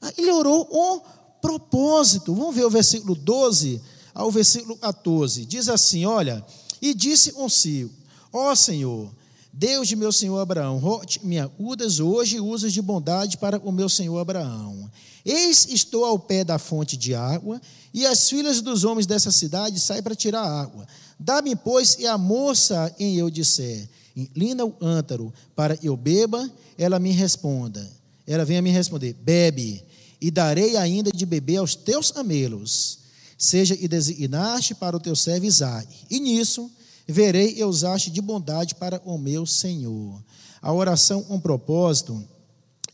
Ah, 0.00 0.12
ele 0.16 0.30
orou 0.32 0.68
um 0.70 1.00
propósito. 1.40 2.34
Vamos 2.34 2.54
ver 2.54 2.64
o 2.64 2.70
versículo 2.70 3.14
12 3.14 3.80
ao 4.14 4.30
versículo 4.30 4.76
14. 4.76 5.44
Diz 5.44 5.68
assim: 5.68 6.04
Olha, 6.04 6.44
e 6.80 6.94
disse 6.94 7.32
consigo: 7.32 7.92
Ó 8.32 8.54
Senhor, 8.54 9.10
Deus 9.52 9.86
de 9.86 9.96
meu 9.96 10.10
senhor 10.10 10.38
Abraão, 10.38 10.80
me 11.22 11.38
acudas 11.38 12.00
hoje 12.00 12.36
e 12.36 12.40
usas 12.40 12.72
de 12.72 12.80
bondade 12.80 13.36
para 13.36 13.58
o 13.58 13.70
meu 13.70 13.88
senhor 13.88 14.18
Abraão. 14.18 14.90
Eis 15.24 15.66
estou 15.70 16.04
ao 16.04 16.18
pé 16.18 16.44
da 16.44 16.58
fonte 16.58 16.96
de 16.96 17.14
água, 17.14 17.60
e 17.94 18.06
as 18.06 18.28
filhas 18.28 18.60
dos 18.60 18.84
homens 18.84 19.06
dessa 19.06 19.30
cidade 19.30 19.78
saem 19.78 20.02
para 20.02 20.14
tirar 20.14 20.42
água. 20.42 20.86
Dá-me, 21.18 21.54
pois, 21.54 21.96
e 21.98 22.06
a 22.06 22.18
moça 22.18 22.92
em 22.98 23.16
eu 23.16 23.30
disser, 23.30 23.88
inclina 24.16 24.64
o 24.64 24.74
ântaro 24.80 25.32
para 25.54 25.78
eu 25.82 25.96
beba, 25.96 26.50
ela 26.76 26.98
me 26.98 27.12
responda. 27.12 27.88
Ela 28.26 28.44
venha 28.44 28.62
me 28.62 28.70
responder: 28.70 29.14
bebe, 29.14 29.84
e 30.20 30.30
darei 30.30 30.76
ainda 30.76 31.10
de 31.12 31.26
beber 31.26 31.56
aos 31.58 31.74
teus 31.74 32.12
amelos. 32.16 32.98
Seja 33.36 33.76
e 33.78 33.88
designaste 33.88 34.74
para 34.74 34.96
o 34.96 35.00
teu 35.00 35.16
servo 35.16 35.46
Isaac. 35.46 35.88
E 36.08 36.20
nisso 36.20 36.70
verei 37.08 37.54
e 37.58 37.64
usaste 37.64 38.10
de 38.10 38.20
bondade 38.20 38.74
para 38.76 39.02
o 39.04 39.18
meu 39.18 39.44
Senhor. 39.44 40.22
A 40.60 40.72
oração 40.72 41.26
um 41.28 41.40
propósito 41.40 42.22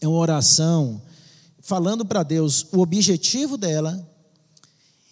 é 0.01 0.09
uma 0.09 0.19
oração 0.19 1.03
falando 1.69 2.03
para 2.03 2.23
Deus 2.23 2.67
o 2.73 2.81
objetivo 2.81 3.59
dela 3.59 4.09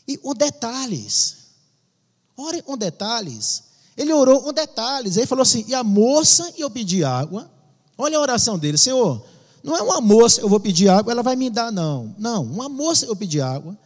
e 0.09 0.19
os 0.23 0.35
detalhes. 0.35 1.37
Ore 2.35 2.62
com 2.62 2.79
detalhes. 2.79 3.64
Ele 3.95 4.12
orou 4.12 4.40
com 4.40 4.53
detalhes. 4.55 5.19
Ele 5.19 5.27
falou 5.27 5.42
assim: 5.42 5.66
e 5.69 5.75
a 5.75 5.85
moça, 5.85 6.51
e 6.57 6.62
eu 6.62 6.71
pedi 6.71 7.05
água. 7.05 7.51
Olha 7.99 8.16
a 8.16 8.21
oração 8.21 8.59
dele, 8.59 8.79
Senhor. 8.79 9.23
Não 9.62 9.77
é 9.77 9.83
uma 9.83 10.01
moça, 10.01 10.40
eu 10.40 10.49
vou 10.49 10.61
pedir 10.61 10.88
água, 10.88 11.12
ela 11.12 11.23
vai 11.23 11.35
me 11.35 11.51
dar, 11.51 11.73
não. 11.73 12.14
Não, 12.19 12.42
uma 12.45 12.69
moça, 12.69 13.05
eu 13.05 13.16
pedi 13.16 13.40
água. 13.40 13.77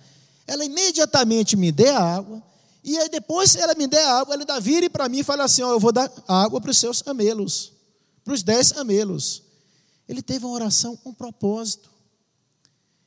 Ela 0.46 0.64
imediatamente 0.64 1.56
me 1.56 1.72
dê 1.72 1.88
água. 1.88 2.42
E 2.84 2.96
aí 2.98 3.08
depois 3.08 3.56
ela 3.56 3.74
me 3.74 3.86
der 3.86 4.06
água, 4.06 4.34
ela 4.34 4.42
ainda 4.42 4.60
vire 4.60 4.88
para 4.88 5.08
mim 5.08 5.18
e 5.18 5.24
fala 5.24 5.44
assim: 5.44 5.62
ó, 5.62 5.72
eu 5.72 5.80
vou 5.80 5.90
dar 5.90 6.10
água 6.28 6.60
para 6.60 6.70
os 6.70 6.78
seus 6.78 7.02
amelos, 7.06 7.72
para 8.24 8.34
os 8.34 8.42
dez 8.44 8.72
amelos. 8.76 9.42
Ele 10.08 10.22
teve 10.22 10.44
uma 10.44 10.54
oração 10.54 10.96
com 10.96 11.10
um 11.10 11.14
propósito. 11.14 11.90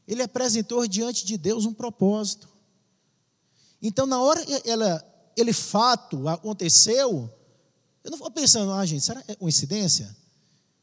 Ele 0.07 0.21
apresentou 0.21 0.87
diante 0.87 1.25
de 1.25 1.37
Deus 1.37 1.65
um 1.65 1.73
propósito. 1.73 2.49
Então, 3.81 4.05
na 4.05 4.21
hora 4.21 4.45
que 4.45 4.69
ela, 4.69 5.03
ele 5.35 5.51
fato 5.53 6.27
aconteceu, 6.27 7.29
eu 8.03 8.11
não 8.11 8.17
vou 8.17 8.31
pensando, 8.31 8.71
ah, 8.71 8.85
gente, 8.85 9.03
será 9.03 9.21
que 9.21 9.31
é 9.31 9.35
coincidência? 9.35 10.15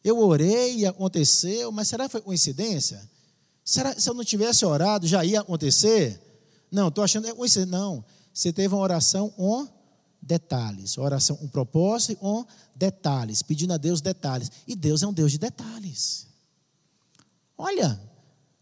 Eu 0.02 0.18
orei 0.18 0.78
e 0.78 0.86
aconteceu, 0.86 1.70
mas 1.70 1.88
será 1.88 2.04
que 2.04 2.12
foi 2.12 2.20
coincidência? 2.20 3.08
Será 3.64 3.94
que 3.94 4.00
se 4.00 4.08
eu 4.08 4.14
não 4.14 4.24
tivesse 4.24 4.64
orado 4.64 5.06
já 5.06 5.24
ia 5.24 5.40
acontecer? 5.40 6.20
Não, 6.70 6.88
estou 6.88 7.04
achando 7.04 7.24
que 7.24 7.30
é 7.30 7.34
coincidência. 7.34 7.70
Não, 7.70 8.04
você 8.32 8.52
teve 8.52 8.74
uma 8.74 8.82
oração 8.82 9.28
com 9.30 9.68
detalhes, 10.22 10.96
oração 10.98 11.38
um 11.42 11.48
propósito 11.48 12.16
com 12.16 12.46
detalhes, 12.74 13.42
pedindo 13.42 13.72
a 13.72 13.76
Deus 13.76 14.00
detalhes. 14.00 14.50
E 14.66 14.74
Deus 14.74 15.02
é 15.02 15.06
um 15.06 15.12
Deus 15.12 15.32
de 15.32 15.38
detalhes. 15.38 16.26
Olha, 17.56 18.00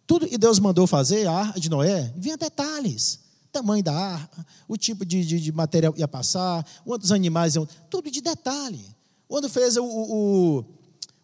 tudo 0.08 0.26
que 0.26 0.36
Deus 0.36 0.58
mandou 0.58 0.88
fazer, 0.88 1.28
a 1.28 1.32
arca 1.32 1.60
de 1.60 1.70
Noé, 1.70 2.12
vinha 2.16 2.36
detalhes 2.36 3.28
tamanho 3.50 3.82
da 3.82 3.94
arca, 3.94 4.46
o 4.68 4.76
tipo 4.76 5.04
de, 5.04 5.24
de, 5.24 5.40
de 5.40 5.52
material 5.52 5.94
ia 5.96 6.06
passar, 6.06 6.64
quantos 6.84 7.10
animais 7.10 7.54
iam, 7.54 7.66
tudo 7.90 8.10
de 8.10 8.20
detalhe. 8.20 8.84
Quando 9.26 9.48
fez 9.48 9.76
o, 9.76 9.84
o, 9.84 10.64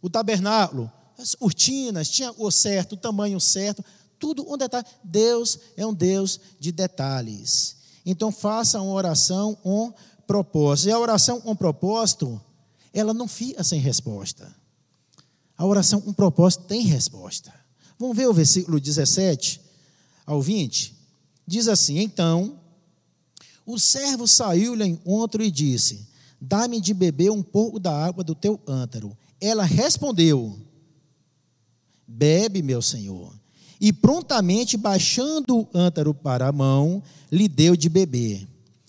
o 0.02 0.10
tabernáculo, 0.10 0.90
as 1.18 1.34
cortinas, 1.34 2.08
tinha 2.08 2.32
o 2.36 2.50
certo, 2.50 2.92
o 2.92 2.96
tamanho 2.96 3.40
certo, 3.40 3.84
tudo 4.18 4.50
um 4.50 4.56
detalhe. 4.56 4.86
Deus 5.02 5.58
é 5.76 5.86
um 5.86 5.94
Deus 5.94 6.40
de 6.58 6.72
detalhes. 6.72 7.76
Então 8.04 8.32
faça 8.32 8.80
uma 8.80 8.92
oração 8.92 9.54
com 9.54 9.92
propósito. 10.26 10.88
E 10.88 10.92
a 10.92 10.98
oração 10.98 11.40
com 11.40 11.54
propósito, 11.54 12.40
ela 12.92 13.14
não 13.14 13.28
fica 13.28 13.62
sem 13.62 13.80
resposta. 13.80 14.54
A 15.56 15.64
oração 15.64 16.00
com 16.00 16.12
propósito 16.12 16.64
tem 16.64 16.82
resposta. 16.82 17.63
Vamos 17.98 18.16
ver 18.16 18.28
o 18.28 18.34
versículo 18.34 18.80
17 18.80 19.60
ao 20.26 20.40
20. 20.40 20.94
Diz 21.46 21.68
assim: 21.68 21.98
Então, 21.98 22.58
o 23.66 23.78
servo 23.78 24.26
saiu-lhe 24.26 24.84
encontro 24.84 25.42
e 25.42 25.50
disse: 25.50 26.06
Dá-me 26.40 26.80
de 26.80 26.92
beber 26.92 27.30
um 27.30 27.42
pouco 27.42 27.78
da 27.78 27.92
água 27.92 28.22
do 28.24 28.34
teu 28.34 28.60
ântaro. 28.66 29.16
Ela 29.40 29.64
respondeu: 29.64 30.58
Bebe, 32.06 32.62
meu 32.62 32.82
senhor. 32.82 33.32
E 33.80 33.92
prontamente, 33.92 34.76
baixando 34.76 35.58
o 35.58 35.68
ântaro 35.74 36.14
para 36.14 36.48
a 36.48 36.52
mão, 36.52 37.02
lhe 37.30 37.48
deu 37.48 37.76
de 37.76 37.88
beber. 37.88 38.46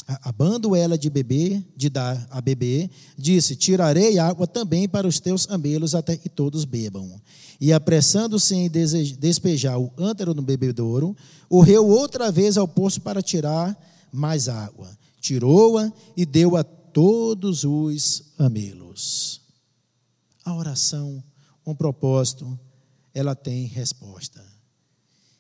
Abando 0.08 0.76
ela 0.76 0.98
de 0.98 1.10
beber, 1.10 1.66
de 1.76 1.90
dar 1.90 2.28
a 2.30 2.40
beber, 2.40 2.92
disse: 3.18 3.56
Tirarei 3.56 4.20
água 4.20 4.46
também 4.46 4.88
para 4.88 5.08
os 5.08 5.20
teus 5.20 5.50
amelos, 5.50 5.96
até 5.96 6.16
que 6.16 6.30
todos 6.30 6.64
bebam. 6.64 7.20
E 7.60 7.74
apressando-se 7.74 8.54
em 8.54 8.70
despejar 8.70 9.80
o 9.80 9.92
ântaro 9.98 10.36
no 10.36 10.44
bebedouro, 10.44 11.16
correu 11.50 11.88
outra 11.88 12.32
vez 12.32 12.56
ao 12.58 12.68
poço 12.68 13.02
para 13.02 13.22
tirar 13.22 13.76
mais 14.12 14.48
água. 14.48 14.90
Tirou-a 15.20 15.92
e 16.16 16.24
deu 16.24 16.56
a 16.56 16.64
todos 16.64 17.64
os 17.64 18.24
amelos. 18.38 19.42
A 20.44 20.56
oração, 20.56 21.24
um 21.66 21.74
propósito, 21.74 22.60
ela 23.12 23.34
tem 23.34 23.66
resposta. 23.66 24.44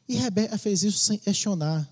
E 0.09 0.15
Rebeca 0.15 0.57
fez 0.57 0.83
isso 0.83 0.97
sem 0.97 1.19
questionar. 1.19 1.87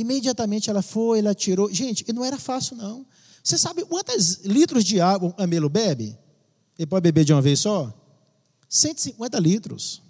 Imediatamente 0.00 0.70
ela 0.70 0.82
foi, 0.82 1.18
ela 1.18 1.34
tirou. 1.34 1.72
Gente, 1.72 2.04
e 2.08 2.12
não 2.12 2.24
era 2.24 2.38
fácil, 2.38 2.76
não. 2.76 3.06
Você 3.42 3.56
sabe 3.58 3.84
quantos 3.84 4.44
litros 4.44 4.84
de 4.84 5.00
água 5.00 5.34
um 5.36 5.42
amelo 5.42 5.68
bebe? 5.68 6.16
Ele 6.78 6.86
pode 6.86 7.02
beber 7.02 7.24
de 7.24 7.32
uma 7.32 7.42
vez 7.42 7.60
só? 7.60 7.92
150 8.68 9.38
litros. 9.38 10.02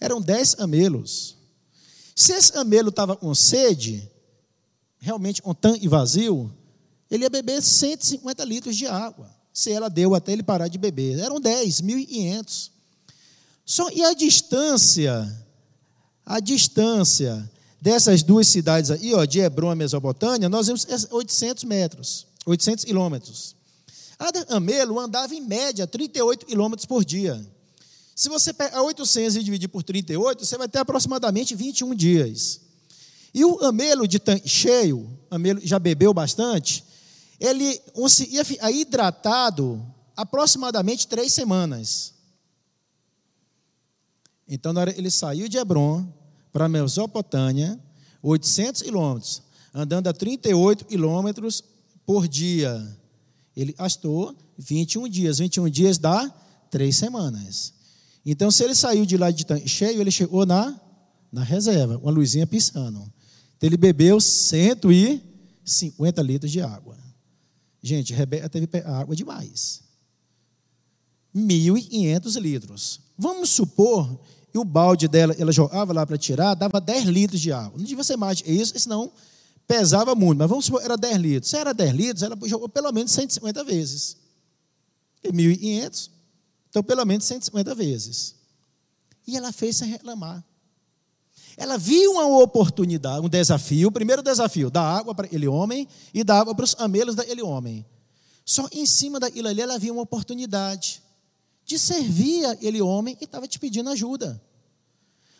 Eram 0.00 0.20
10 0.20 0.60
amelos. 0.60 1.36
Se 2.14 2.32
esse 2.32 2.56
amelo 2.56 2.88
estava 2.88 3.16
com 3.16 3.34
sede, 3.34 4.10
realmente 4.98 5.42
com 5.42 5.54
tanque 5.54 5.88
vazio, 5.88 6.52
ele 7.10 7.24
ia 7.24 7.30
beber 7.30 7.62
150 7.62 8.44
litros 8.44 8.76
de 8.76 8.86
água. 8.86 9.30
Se 9.52 9.72
ela 9.72 9.88
deu 9.88 10.14
até 10.14 10.32
ele 10.32 10.42
parar 10.42 10.68
de 10.68 10.78
beber. 10.78 11.18
Eram 11.18 11.40
10, 11.40 11.80
1.500. 11.80 12.70
Só, 13.64 13.90
e 13.90 14.02
a 14.02 14.14
distância, 14.14 15.46
a 16.24 16.40
distância 16.40 17.50
dessas 17.80 18.22
duas 18.22 18.48
cidades 18.48 18.90
aí, 18.90 19.14
ó, 19.14 19.24
de 19.24 19.40
Hebron 19.40 19.72
e 19.72 19.76
Mesopotâmia, 19.76 20.48
nós 20.48 20.66
vimos 20.66 20.86
800 21.10 21.64
metros, 21.64 22.26
800 22.44 22.84
quilômetros. 22.84 23.56
Amelo 24.48 24.98
andava 24.98 25.34
em 25.34 25.40
média 25.40 25.86
38 25.86 26.46
quilômetros 26.46 26.86
por 26.86 27.04
dia. 27.04 27.40
Se 28.16 28.28
você 28.28 28.52
pega 28.52 28.82
800 28.82 29.36
e 29.36 29.44
dividir 29.44 29.68
por 29.68 29.84
38, 29.84 30.44
você 30.44 30.58
vai 30.58 30.68
ter 30.68 30.78
aproximadamente 30.78 31.54
21 31.54 31.94
dias. 31.94 32.60
E 33.32 33.44
o 33.44 33.64
amelo 33.64 34.08
de 34.08 34.18
tanque 34.18 34.48
cheio, 34.48 35.08
amelo 35.30 35.60
já 35.62 35.78
bebeu 35.78 36.12
bastante, 36.12 36.82
ele 37.38 37.80
ia 38.30 38.44
ficar 38.44 38.72
hidratado 38.72 39.86
aproximadamente 40.16 41.06
três 41.06 41.32
semanas. 41.32 42.14
Então, 44.48 44.72
ele 44.96 45.10
saiu 45.12 45.46
de 45.46 45.58
Hebron 45.58 46.12
para 46.58 46.66
a 46.66 46.68
Mesopotâmia, 46.68 47.78
800 48.20 48.82
quilômetros, 48.82 49.42
andando 49.72 50.08
a 50.08 50.12
38 50.12 50.86
quilômetros 50.86 51.62
por 52.04 52.26
dia. 52.26 52.84
Ele 53.56 53.72
gastou 53.72 54.36
21 54.58 55.08
dias. 55.08 55.38
21 55.38 55.68
dias 55.68 55.98
dá 55.98 56.28
três 56.68 56.96
semanas. 56.96 57.72
Então, 58.26 58.50
se 58.50 58.64
ele 58.64 58.74
saiu 58.74 59.06
de 59.06 59.16
lá 59.16 59.30
de 59.30 59.46
tanque 59.46 59.68
cheio, 59.68 60.00
ele 60.00 60.10
chegou 60.10 60.44
na, 60.44 60.76
na 61.30 61.44
reserva, 61.44 61.96
uma 61.98 62.10
luzinha 62.10 62.44
piscando. 62.44 63.08
Então, 63.56 63.68
ele 63.68 63.76
bebeu 63.76 64.20
150 64.20 66.22
litros 66.22 66.50
de 66.50 66.60
água. 66.60 66.98
Gente, 67.80 68.12
Rebeca 68.12 68.48
teve 68.48 68.66
água 68.84 69.14
demais. 69.14 69.82
1.500 71.32 72.40
litros. 72.40 73.00
Vamos 73.16 73.48
supor 73.48 74.20
o 74.58 74.64
balde 74.64 75.08
dela, 75.08 75.34
ela 75.38 75.52
jogava 75.52 75.92
lá 75.92 76.06
para 76.06 76.18
tirar, 76.18 76.54
dava 76.54 76.80
10 76.80 77.04
litros 77.04 77.40
de 77.40 77.52
água. 77.52 77.78
Não 77.78 77.84
devia 77.84 78.04
ser 78.04 78.16
mais 78.16 78.42
isso, 78.44 78.78
senão 78.78 79.10
pesava 79.66 80.14
muito. 80.14 80.38
Mas 80.38 80.48
vamos 80.48 80.64
supor 80.64 80.82
era 80.82 80.96
10 80.96 81.16
litros. 81.16 81.50
Se 81.50 81.56
era 81.56 81.72
10 81.72 81.94
litros, 81.94 82.22
ela 82.22 82.36
jogou 82.44 82.68
pelo 82.68 82.92
menos 82.92 83.12
150 83.12 83.64
vezes. 83.64 84.16
E 85.22 85.32
1.500, 85.32 86.10
então 86.68 86.82
pelo 86.82 87.04
menos 87.04 87.24
150 87.24 87.74
vezes. 87.74 88.34
E 89.26 89.36
ela 89.36 89.52
fez 89.52 89.76
sem 89.76 89.88
reclamar. 89.88 90.44
Ela 91.56 91.76
viu 91.76 92.12
uma 92.12 92.40
oportunidade, 92.40 93.26
um 93.26 93.28
desafio, 93.28 93.88
o 93.88 93.92
primeiro 93.92 94.22
desafio, 94.22 94.70
dar 94.70 94.82
água 94.82 95.12
para 95.12 95.26
aquele 95.26 95.48
homem 95.48 95.88
e 96.14 96.22
dar 96.22 96.40
água 96.40 96.54
para 96.54 96.64
os 96.64 96.76
amelos 96.78 97.16
daquele 97.16 97.42
homem. 97.42 97.84
Só 98.44 98.68
em 98.72 98.86
cima 98.86 99.18
daquilo 99.18 99.48
ali 99.48 99.60
ela 99.60 99.76
viu 99.76 99.92
uma 99.92 100.02
oportunidade 100.02 101.02
de 101.64 101.78
servir 101.78 102.46
aquele 102.46 102.80
homem 102.80 103.16
e 103.20 103.24
estava 103.24 103.46
te 103.46 103.58
pedindo 103.58 103.90
ajuda. 103.90 104.40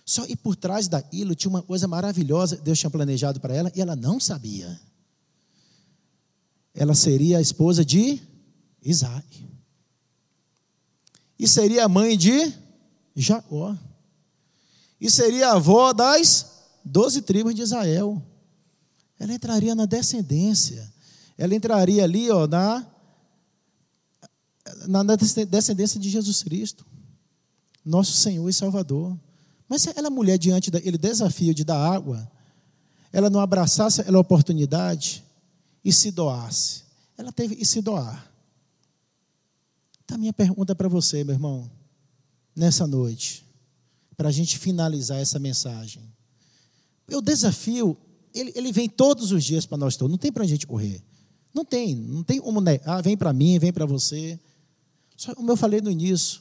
Só 0.08 0.24
e 0.24 0.34
por 0.34 0.56
trás 0.56 0.88
daquilo 0.88 1.34
tinha 1.34 1.50
uma 1.50 1.60
coisa 1.60 1.86
maravilhosa, 1.86 2.56
Deus 2.56 2.78
tinha 2.78 2.88
planejado 2.88 3.38
para 3.40 3.54
ela 3.54 3.70
e 3.74 3.80
ela 3.82 3.94
não 3.94 4.18
sabia. 4.18 4.80
Ela 6.72 6.94
seria 6.94 7.36
a 7.36 7.42
esposa 7.42 7.84
de 7.84 8.18
Isaac. 8.82 9.46
E 11.38 11.46
seria 11.46 11.84
a 11.84 11.88
mãe 11.90 12.16
de 12.16 12.54
Jacó 13.14 13.76
e 14.98 15.10
seria 15.10 15.50
avó 15.50 15.92
das 15.92 16.52
doze 16.82 17.20
tribos 17.20 17.54
de 17.54 17.60
Israel. 17.60 18.22
Ela 19.18 19.34
entraria 19.34 19.74
na 19.74 19.84
descendência. 19.84 20.90
Ela 21.36 21.54
entraria 21.54 22.02
ali 22.04 22.30
ó, 22.30 22.46
na, 22.46 22.86
na 24.86 25.16
descendência 25.16 26.00
de 26.00 26.08
Jesus 26.08 26.42
Cristo, 26.42 26.86
nosso 27.84 28.12
Senhor 28.12 28.48
e 28.48 28.54
Salvador. 28.54 29.14
Mas 29.68 29.82
se 29.82 29.92
ela, 29.94 30.08
mulher, 30.08 30.38
diante 30.38 30.70
daquele 30.70 30.96
desafio 30.96 31.52
de 31.52 31.64
dar 31.64 31.78
água, 31.78 32.30
ela 33.12 33.28
não 33.28 33.40
abraçasse 33.40 34.00
aquela 34.00 34.18
oportunidade 34.18 35.24
e 35.84 35.92
se 35.92 36.10
doasse. 36.10 36.84
Ela 37.16 37.32
teve 37.32 37.56
que 37.56 37.64
se 37.64 37.82
doar. 37.82 38.32
Então, 40.04 40.16
a 40.16 40.18
minha 40.18 40.32
pergunta 40.32 40.74
para 40.74 40.88
você, 40.88 41.22
meu 41.22 41.34
irmão, 41.34 41.70
nessa 42.56 42.86
noite 42.86 43.48
para 44.18 44.28
a 44.28 44.32
gente 44.32 44.58
finalizar 44.58 45.20
essa 45.20 45.38
mensagem. 45.38 46.02
O 47.12 47.22
desafio, 47.22 47.96
ele, 48.34 48.52
ele 48.56 48.72
vem 48.72 48.88
todos 48.88 49.30
os 49.30 49.44
dias 49.44 49.64
para 49.64 49.78
nós 49.78 49.96
todos, 49.96 50.10
não 50.10 50.18
tem 50.18 50.32
para 50.32 50.42
a 50.42 50.46
gente 50.46 50.66
correr. 50.66 51.00
Não 51.54 51.64
tem, 51.64 51.94
não 51.94 52.24
tem 52.24 52.40
como, 52.40 52.60
né? 52.60 52.80
ah, 52.84 53.00
vem 53.00 53.16
para 53.16 53.32
mim, 53.32 53.60
vem 53.60 53.72
para 53.72 53.86
você. 53.86 54.38
Só 55.16 55.36
como 55.36 55.52
eu 55.52 55.56
falei 55.56 55.80
no 55.80 55.88
início, 55.88 56.40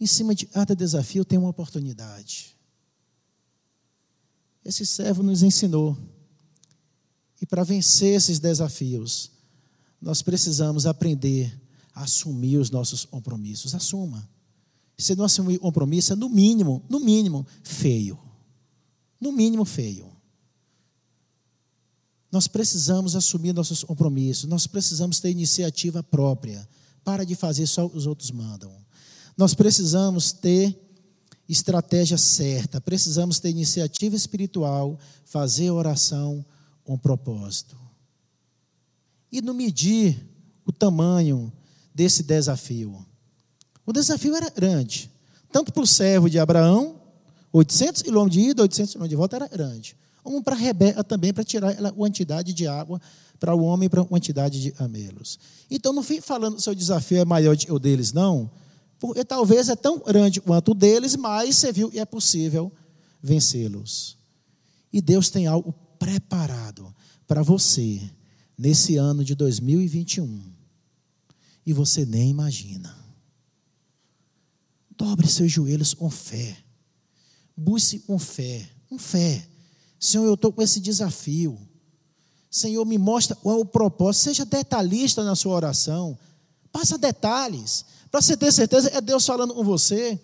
em 0.00 0.06
cima 0.06 0.34
de 0.34 0.46
cada 0.46 0.74
desafio 0.74 1.24
tem 1.24 1.38
uma 1.38 1.48
oportunidade. 1.48 2.56
Esse 4.64 4.86
servo 4.86 5.22
nos 5.22 5.42
ensinou. 5.42 5.96
E 7.40 7.46
para 7.46 7.64
vencer 7.64 8.14
esses 8.14 8.38
desafios, 8.38 9.30
nós 10.00 10.22
precisamos 10.22 10.86
aprender 10.86 11.60
a 11.94 12.04
assumir 12.04 12.58
os 12.58 12.70
nossos 12.70 13.04
compromissos. 13.04 13.74
Assuma. 13.74 14.28
Se 14.96 15.16
não 15.16 15.24
assumir 15.24 15.58
compromisso, 15.58 16.12
é 16.12 16.16
no 16.16 16.28
mínimo, 16.28 16.84
no 16.88 17.00
mínimo, 17.00 17.46
feio. 17.64 18.18
No 19.20 19.32
mínimo, 19.32 19.64
feio. 19.64 20.12
Nós 22.30 22.48
precisamos 22.48 23.14
assumir 23.14 23.52
nossos 23.52 23.84
compromissos, 23.84 24.44
nós 24.44 24.66
precisamos 24.66 25.20
ter 25.20 25.30
iniciativa 25.30 26.02
própria. 26.02 26.66
Para 27.04 27.24
de 27.24 27.34
fazer 27.34 27.66
só 27.66 27.86
os 27.86 28.06
outros 28.06 28.30
mandam. 28.30 28.72
Nós 29.36 29.54
precisamos 29.54 30.32
ter 30.32 30.78
estratégia 31.48 32.16
certa, 32.16 32.80
precisamos 32.80 33.38
ter 33.38 33.50
iniciativa 33.50 34.16
espiritual, 34.16 34.98
fazer 35.24 35.70
oração 35.70 36.44
com 36.84 36.98
propósito. 36.98 37.76
E 39.30 39.40
não 39.40 39.54
medir 39.54 40.28
o 40.64 40.72
tamanho 40.72 41.52
desse 41.94 42.22
desafio. 42.22 43.04
O 43.84 43.92
desafio 43.92 44.34
era 44.34 44.50
grande. 44.50 45.10
Tanto 45.50 45.72
para 45.72 45.82
o 45.82 45.86
servo 45.86 46.30
de 46.30 46.38
Abraão, 46.38 47.00
800 47.52 48.02
quilômetros 48.02 48.42
de 48.42 48.50
ida, 48.50 48.62
800 48.62 48.92
quilômetros 48.92 49.10
de 49.10 49.16
volta 49.16 49.36
era 49.36 49.48
grande. 49.48 49.96
Como 50.22 50.42
para 50.42 50.54
Rebeca 50.54 51.02
também, 51.02 51.32
para 51.32 51.44
tirar 51.44 51.70
a 51.84 51.92
quantidade 51.92 52.52
de 52.54 52.66
água 52.66 53.00
para 53.38 53.54
o 53.54 53.62
homem, 53.62 53.88
para 53.88 54.02
a 54.02 54.04
quantidade 54.04 54.60
de 54.62 54.74
amelos. 54.78 55.38
Então, 55.70 55.92
não 55.92 56.02
fique 56.02 56.22
falando 56.22 56.54
que 56.54 56.60
o 56.60 56.62
seu 56.62 56.74
desafio 56.74 57.18
é 57.18 57.24
maior 57.24 57.56
que 57.56 57.70
o 57.70 57.78
deles, 57.78 58.12
não. 58.12 58.50
Porque 59.02 59.24
talvez 59.24 59.68
é 59.68 59.74
tão 59.74 59.98
grande 59.98 60.40
quanto 60.40 60.70
o 60.70 60.74
deles, 60.74 61.16
mas 61.16 61.56
você 61.56 61.72
viu 61.72 61.90
e 61.92 61.98
é 61.98 62.04
possível 62.04 62.70
vencê-los. 63.20 64.16
E 64.92 65.02
Deus 65.02 65.28
tem 65.28 65.48
algo 65.48 65.72
preparado 65.98 66.94
para 67.26 67.42
você 67.42 68.00
nesse 68.56 68.94
ano 68.96 69.24
de 69.24 69.34
2021. 69.34 70.40
E 71.66 71.72
você 71.72 72.06
nem 72.06 72.30
imagina. 72.30 72.96
Dobre 74.96 75.26
seus 75.26 75.50
joelhos 75.50 75.92
com 75.94 76.08
fé. 76.08 76.56
Busque 77.56 77.98
com 77.98 78.20
fé. 78.20 78.70
Com 78.88 79.00
fé. 79.00 79.44
Senhor, 79.98 80.26
eu 80.26 80.34
estou 80.34 80.52
com 80.52 80.62
esse 80.62 80.78
desafio. 80.78 81.58
Senhor, 82.48 82.84
me 82.84 82.98
mostra 82.98 83.34
qual 83.34 83.58
é 83.58 83.60
o 83.60 83.64
propósito. 83.64 84.22
Seja 84.22 84.44
detalhista 84.44 85.24
na 85.24 85.34
sua 85.34 85.56
oração. 85.56 86.16
Passa 86.70 86.96
detalhes. 86.96 87.84
Para 88.12 88.20
você 88.20 88.36
ter 88.36 88.52
certeza, 88.52 88.90
é 88.92 89.00
Deus 89.00 89.24
falando 89.24 89.54
com 89.54 89.64
você. 89.64 90.20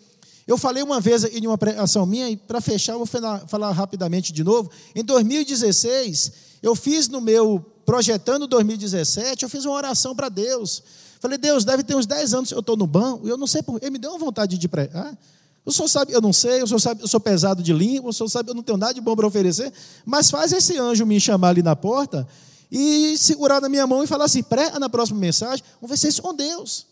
Eu 0.47 0.59
falei 0.59 0.83
uma 0.83 1.01
vez 1.01 1.25
em 1.25 1.47
uma 1.47 1.57
pregação 1.57 2.05
minha, 2.05 2.29
e 2.29 2.37
para 2.37 2.61
fechar, 2.61 2.93
eu 2.93 2.99
vou 2.99 3.07
falar 3.07 3.73
rapidamente 3.73 4.31
de 4.31 4.45
novo. 4.45 4.71
Em 4.95 5.03
2016, 5.03 6.33
eu 6.63 6.75
fiz 6.77 7.09
no 7.09 7.21
meu 7.21 7.65
Projetando 7.87 8.47
2017, 8.47 9.45
eu 9.45 9.49
fiz 9.49 9.65
uma 9.65 9.75
oração 9.75 10.15
para 10.15 10.29
Deus. 10.29 10.83
Falei, 11.21 11.39
Deus, 11.39 11.65
deve 11.65 11.83
ter 11.83 11.97
uns 11.97 12.05
10 12.05 12.35
anos 12.35 12.49
que 12.51 12.55
eu 12.55 12.61
estou 12.61 12.77
no 12.77 12.87
banco, 12.87 13.27
e 13.27 13.31
eu 13.31 13.39
não 13.39 13.47
sei 13.47 13.63
por 13.63 13.79
Ele 13.81 13.93
me 13.93 13.99
deu 13.99 14.11
uma 14.11 14.19
vontade 14.19 14.59
de 14.59 14.69
pregar. 14.69 15.17
O 15.65 15.73
senhor 15.73 15.89
sabe, 15.89 16.13
eu 16.13 16.21
não 16.21 16.31
sei, 16.31 16.63
o 16.63 16.67
senhor 16.67 16.81
sabe, 16.81 17.01
eu 17.01 17.09
sou 17.09 17.19
pesado 17.19 17.63
de 17.63 17.73
língua, 17.73 18.11
o 18.11 18.13
senhor 18.13 18.29
sabe, 18.29 18.51
eu 18.51 18.55
não 18.55 18.63
tenho 18.63 18.77
nada 18.77 18.93
de 18.93 19.01
bom 19.01 19.17
para 19.17 19.27
oferecer, 19.27 19.73
mas 20.05 20.31
faz 20.31 20.53
esse 20.53 20.77
anjo 20.77 21.07
me 21.07 21.19
chamar 21.19 21.49
ali 21.49 21.63
na 21.63 21.75
porta 21.75 22.29
e 22.71 23.17
segurar 23.17 23.63
na 23.63 23.69
minha 23.71 23.87
mão 23.87 24.05
e 24.05 24.07
falar 24.07 24.27
assim: 24.27 24.43
prega 24.43 24.79
na 24.79 24.91
próxima 24.91 25.19
mensagem, 25.19 25.65
vamos 25.81 25.99
ver 25.99 26.13
se 26.13 26.19
é 26.19 26.23
com 26.23 26.35
Deus. 26.35 26.87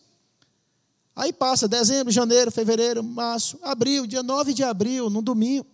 Aí 1.16 1.32
passa 1.32 1.66
dezembro, 1.66 2.12
janeiro, 2.12 2.52
fevereiro, 2.52 3.02
março, 3.02 3.58
abril, 3.62 4.06
dia 4.06 4.22
9 4.22 4.52
de 4.52 4.62
abril, 4.62 5.08
num 5.08 5.22
domingo. 5.22 5.66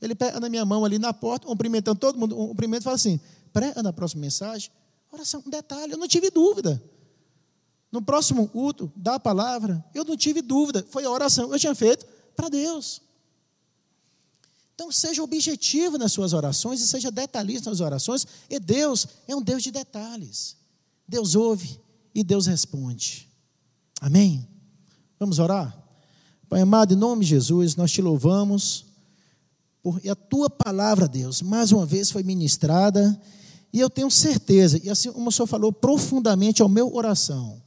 Ele 0.00 0.14
pega 0.14 0.40
na 0.40 0.48
minha 0.48 0.64
mão 0.64 0.86
ali 0.86 0.98
na 0.98 1.12
porta, 1.12 1.46
cumprimentando 1.46 2.00
todo 2.00 2.18
mundo, 2.18 2.34
cumprimento 2.34 2.80
e 2.80 2.84
fala 2.84 2.96
assim: 2.96 3.20
prega 3.52 3.82
na 3.82 3.92
próxima 3.92 4.22
mensagem. 4.22 4.70
Oração, 5.12 5.42
um 5.46 5.50
detalhe, 5.50 5.92
eu 5.92 5.98
não 5.98 6.08
tive 6.08 6.30
dúvida. 6.30 6.82
No 7.92 8.00
próximo 8.00 8.48
culto, 8.48 8.90
da 8.96 9.20
palavra, 9.20 9.84
eu 9.94 10.02
não 10.02 10.16
tive 10.16 10.40
dúvida, 10.40 10.84
foi 10.90 11.04
a 11.04 11.10
oração 11.10 11.48
que 11.48 11.54
eu 11.54 11.58
tinha 11.58 11.74
feito 11.74 12.06
para 12.34 12.48
Deus. 12.48 13.02
Então, 14.74 14.90
seja 14.90 15.22
objetivo 15.22 15.96
nas 15.96 16.12
suas 16.12 16.32
orações 16.32 16.80
e 16.80 16.86
seja 16.86 17.10
detalhista 17.10 17.70
nas 17.70 17.80
orações, 17.80 18.26
e 18.48 18.58
Deus 18.58 19.06
é 19.28 19.36
um 19.36 19.42
Deus 19.42 19.62
de 19.62 19.70
detalhes. 19.70 20.56
Deus 21.06 21.34
ouve 21.34 21.80
e 22.14 22.24
Deus 22.24 22.46
responde. 22.46 23.30
Amém? 24.00 24.55
Vamos 25.18 25.38
orar? 25.38 25.74
Pai 26.46 26.60
amado, 26.60 26.92
em 26.92 26.96
nome 26.96 27.24
de 27.24 27.30
Jesus, 27.30 27.74
nós 27.74 27.90
te 27.90 28.02
louvamos, 28.02 28.84
porque 29.82 30.10
a 30.10 30.14
tua 30.14 30.50
palavra, 30.50 31.08
Deus, 31.08 31.40
mais 31.40 31.72
uma 31.72 31.86
vez 31.86 32.10
foi 32.10 32.22
ministrada, 32.22 33.18
e 33.72 33.80
eu 33.80 33.88
tenho 33.88 34.10
certeza, 34.10 34.78
e 34.84 34.90
assim 34.90 35.10
como 35.10 35.30
o 35.30 35.32
Senhor 35.32 35.46
falou 35.46 35.72
profundamente 35.72 36.60
ao 36.60 36.68
meu 36.68 36.90
coração, 36.90 37.62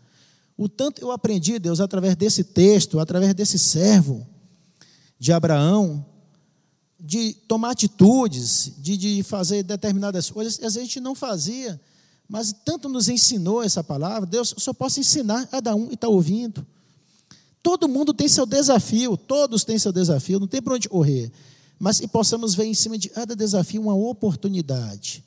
o 0.55 0.69
tanto 0.69 1.01
eu 1.01 1.11
aprendi, 1.11 1.57
Deus, 1.57 1.79
através 1.79 2.15
desse 2.15 2.43
texto, 2.43 2.99
através 2.99 3.33
desse 3.33 3.57
servo 3.57 4.27
de 5.17 5.33
Abraão, 5.33 6.05
de 6.99 7.33
tomar 7.47 7.71
atitudes, 7.71 8.73
de, 8.77 8.95
de 8.95 9.23
fazer 9.23 9.63
determinadas 9.63 10.29
coisas, 10.29 10.57
vezes 10.57 10.77
a 10.77 10.81
gente 10.81 10.99
não 10.99 11.15
fazia, 11.15 11.81
mas 12.27 12.53
tanto 12.63 12.87
nos 12.87 13.09
ensinou 13.09 13.63
essa 13.63 13.83
palavra, 13.83 14.27
Deus 14.27 14.53
só 14.55 14.71
posso 14.71 14.99
ensinar 14.99 15.41
a 15.41 15.47
cada 15.47 15.75
um 15.75 15.89
e 15.89 15.95
está 15.95 16.07
ouvindo. 16.07 16.63
Todo 17.61 17.87
mundo 17.87 18.13
tem 18.13 18.27
seu 18.27 18.45
desafio, 18.45 19.17
todos 19.17 19.63
têm 19.63 19.77
seu 19.77 19.91
desafio, 19.91 20.39
não 20.39 20.47
tem 20.47 20.61
para 20.61 20.75
onde 20.75 20.87
correr. 20.87 21.31
Mas 21.77 21.99
e 21.99 22.07
possamos 22.07 22.55
ver 22.55 22.65
em 22.65 22.73
cima 22.73 22.97
de 22.97 23.09
cada 23.09 23.35
desafio 23.35 23.81
uma 23.81 23.93
oportunidade. 23.93 25.23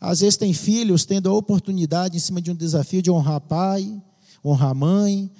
Às 0.00 0.20
vezes 0.20 0.36
tem 0.36 0.52
filhos 0.52 1.04
tendo 1.04 1.28
a 1.28 1.32
oportunidade 1.32 2.16
em 2.16 2.20
cima 2.20 2.40
de 2.40 2.50
um 2.50 2.54
desafio 2.54 3.02
de 3.02 3.10
honrar 3.10 3.40
pai, 3.40 4.00
honrar 4.44 4.74
mãe. 4.74 5.30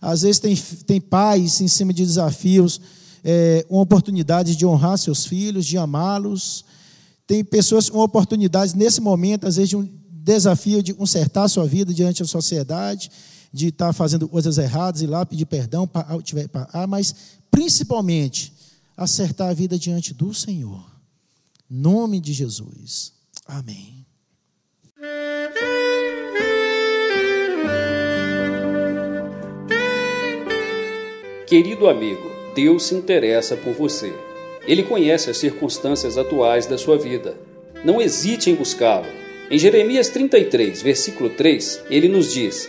Às 0.00 0.22
vezes 0.22 0.38
tem, 0.38 0.56
tem 0.56 1.00
pais 1.00 1.60
em 1.60 1.68
cima 1.68 1.92
de 1.92 2.04
desafios, 2.04 2.80
é, 3.24 3.66
uma 3.68 3.82
oportunidade 3.82 4.56
de 4.56 4.66
honrar 4.66 4.98
seus 4.98 5.26
filhos, 5.26 5.66
de 5.66 5.76
amá-los. 5.76 6.64
Tem 7.26 7.44
pessoas 7.44 7.88
com 7.88 7.98
oportunidades 7.98 8.74
nesse 8.74 9.00
momento, 9.00 9.46
às 9.46 9.56
vezes, 9.56 9.70
de, 9.70 9.76
um, 9.76 9.88
desafio 10.10 10.82
de 10.82 10.92
consertar 10.92 11.48
sua 11.48 11.66
vida 11.66 11.92
diante 11.92 12.22
da 12.22 12.28
sociedade, 12.28 13.10
de 13.52 13.68
estar 13.68 13.92
fazendo 13.92 14.28
coisas 14.28 14.58
erradas 14.58 15.02
e 15.02 15.06
lá 15.06 15.24
pedir 15.24 15.46
perdão 15.46 15.86
para 15.86 16.20
tiver 16.22 16.48
para 16.48 16.86
mas 16.86 17.14
principalmente 17.50 18.52
acertar 18.96 19.48
a 19.48 19.54
vida 19.54 19.78
diante 19.78 20.12
do 20.12 20.34
Senhor. 20.34 20.84
Nome 21.70 22.20
de 22.20 22.32
Jesus. 22.32 23.12
Amém. 23.46 24.06
Querido 31.46 31.88
amigo, 31.88 32.30
Deus 32.54 32.84
se 32.84 32.94
interessa 32.94 33.56
por 33.56 33.72
você. 33.72 34.12
Ele 34.66 34.82
conhece 34.82 35.30
as 35.30 35.38
circunstâncias 35.38 36.18
atuais 36.18 36.66
da 36.66 36.76
sua 36.76 36.98
vida. 36.98 37.38
Não 37.82 38.02
hesite 38.02 38.50
em 38.50 38.54
buscá-lo. 38.54 39.06
Em 39.50 39.58
Jeremias 39.58 40.08
33, 40.10 40.82
versículo 40.82 41.30
3, 41.30 41.84
ele 41.88 42.06
nos 42.06 42.34
diz: 42.34 42.68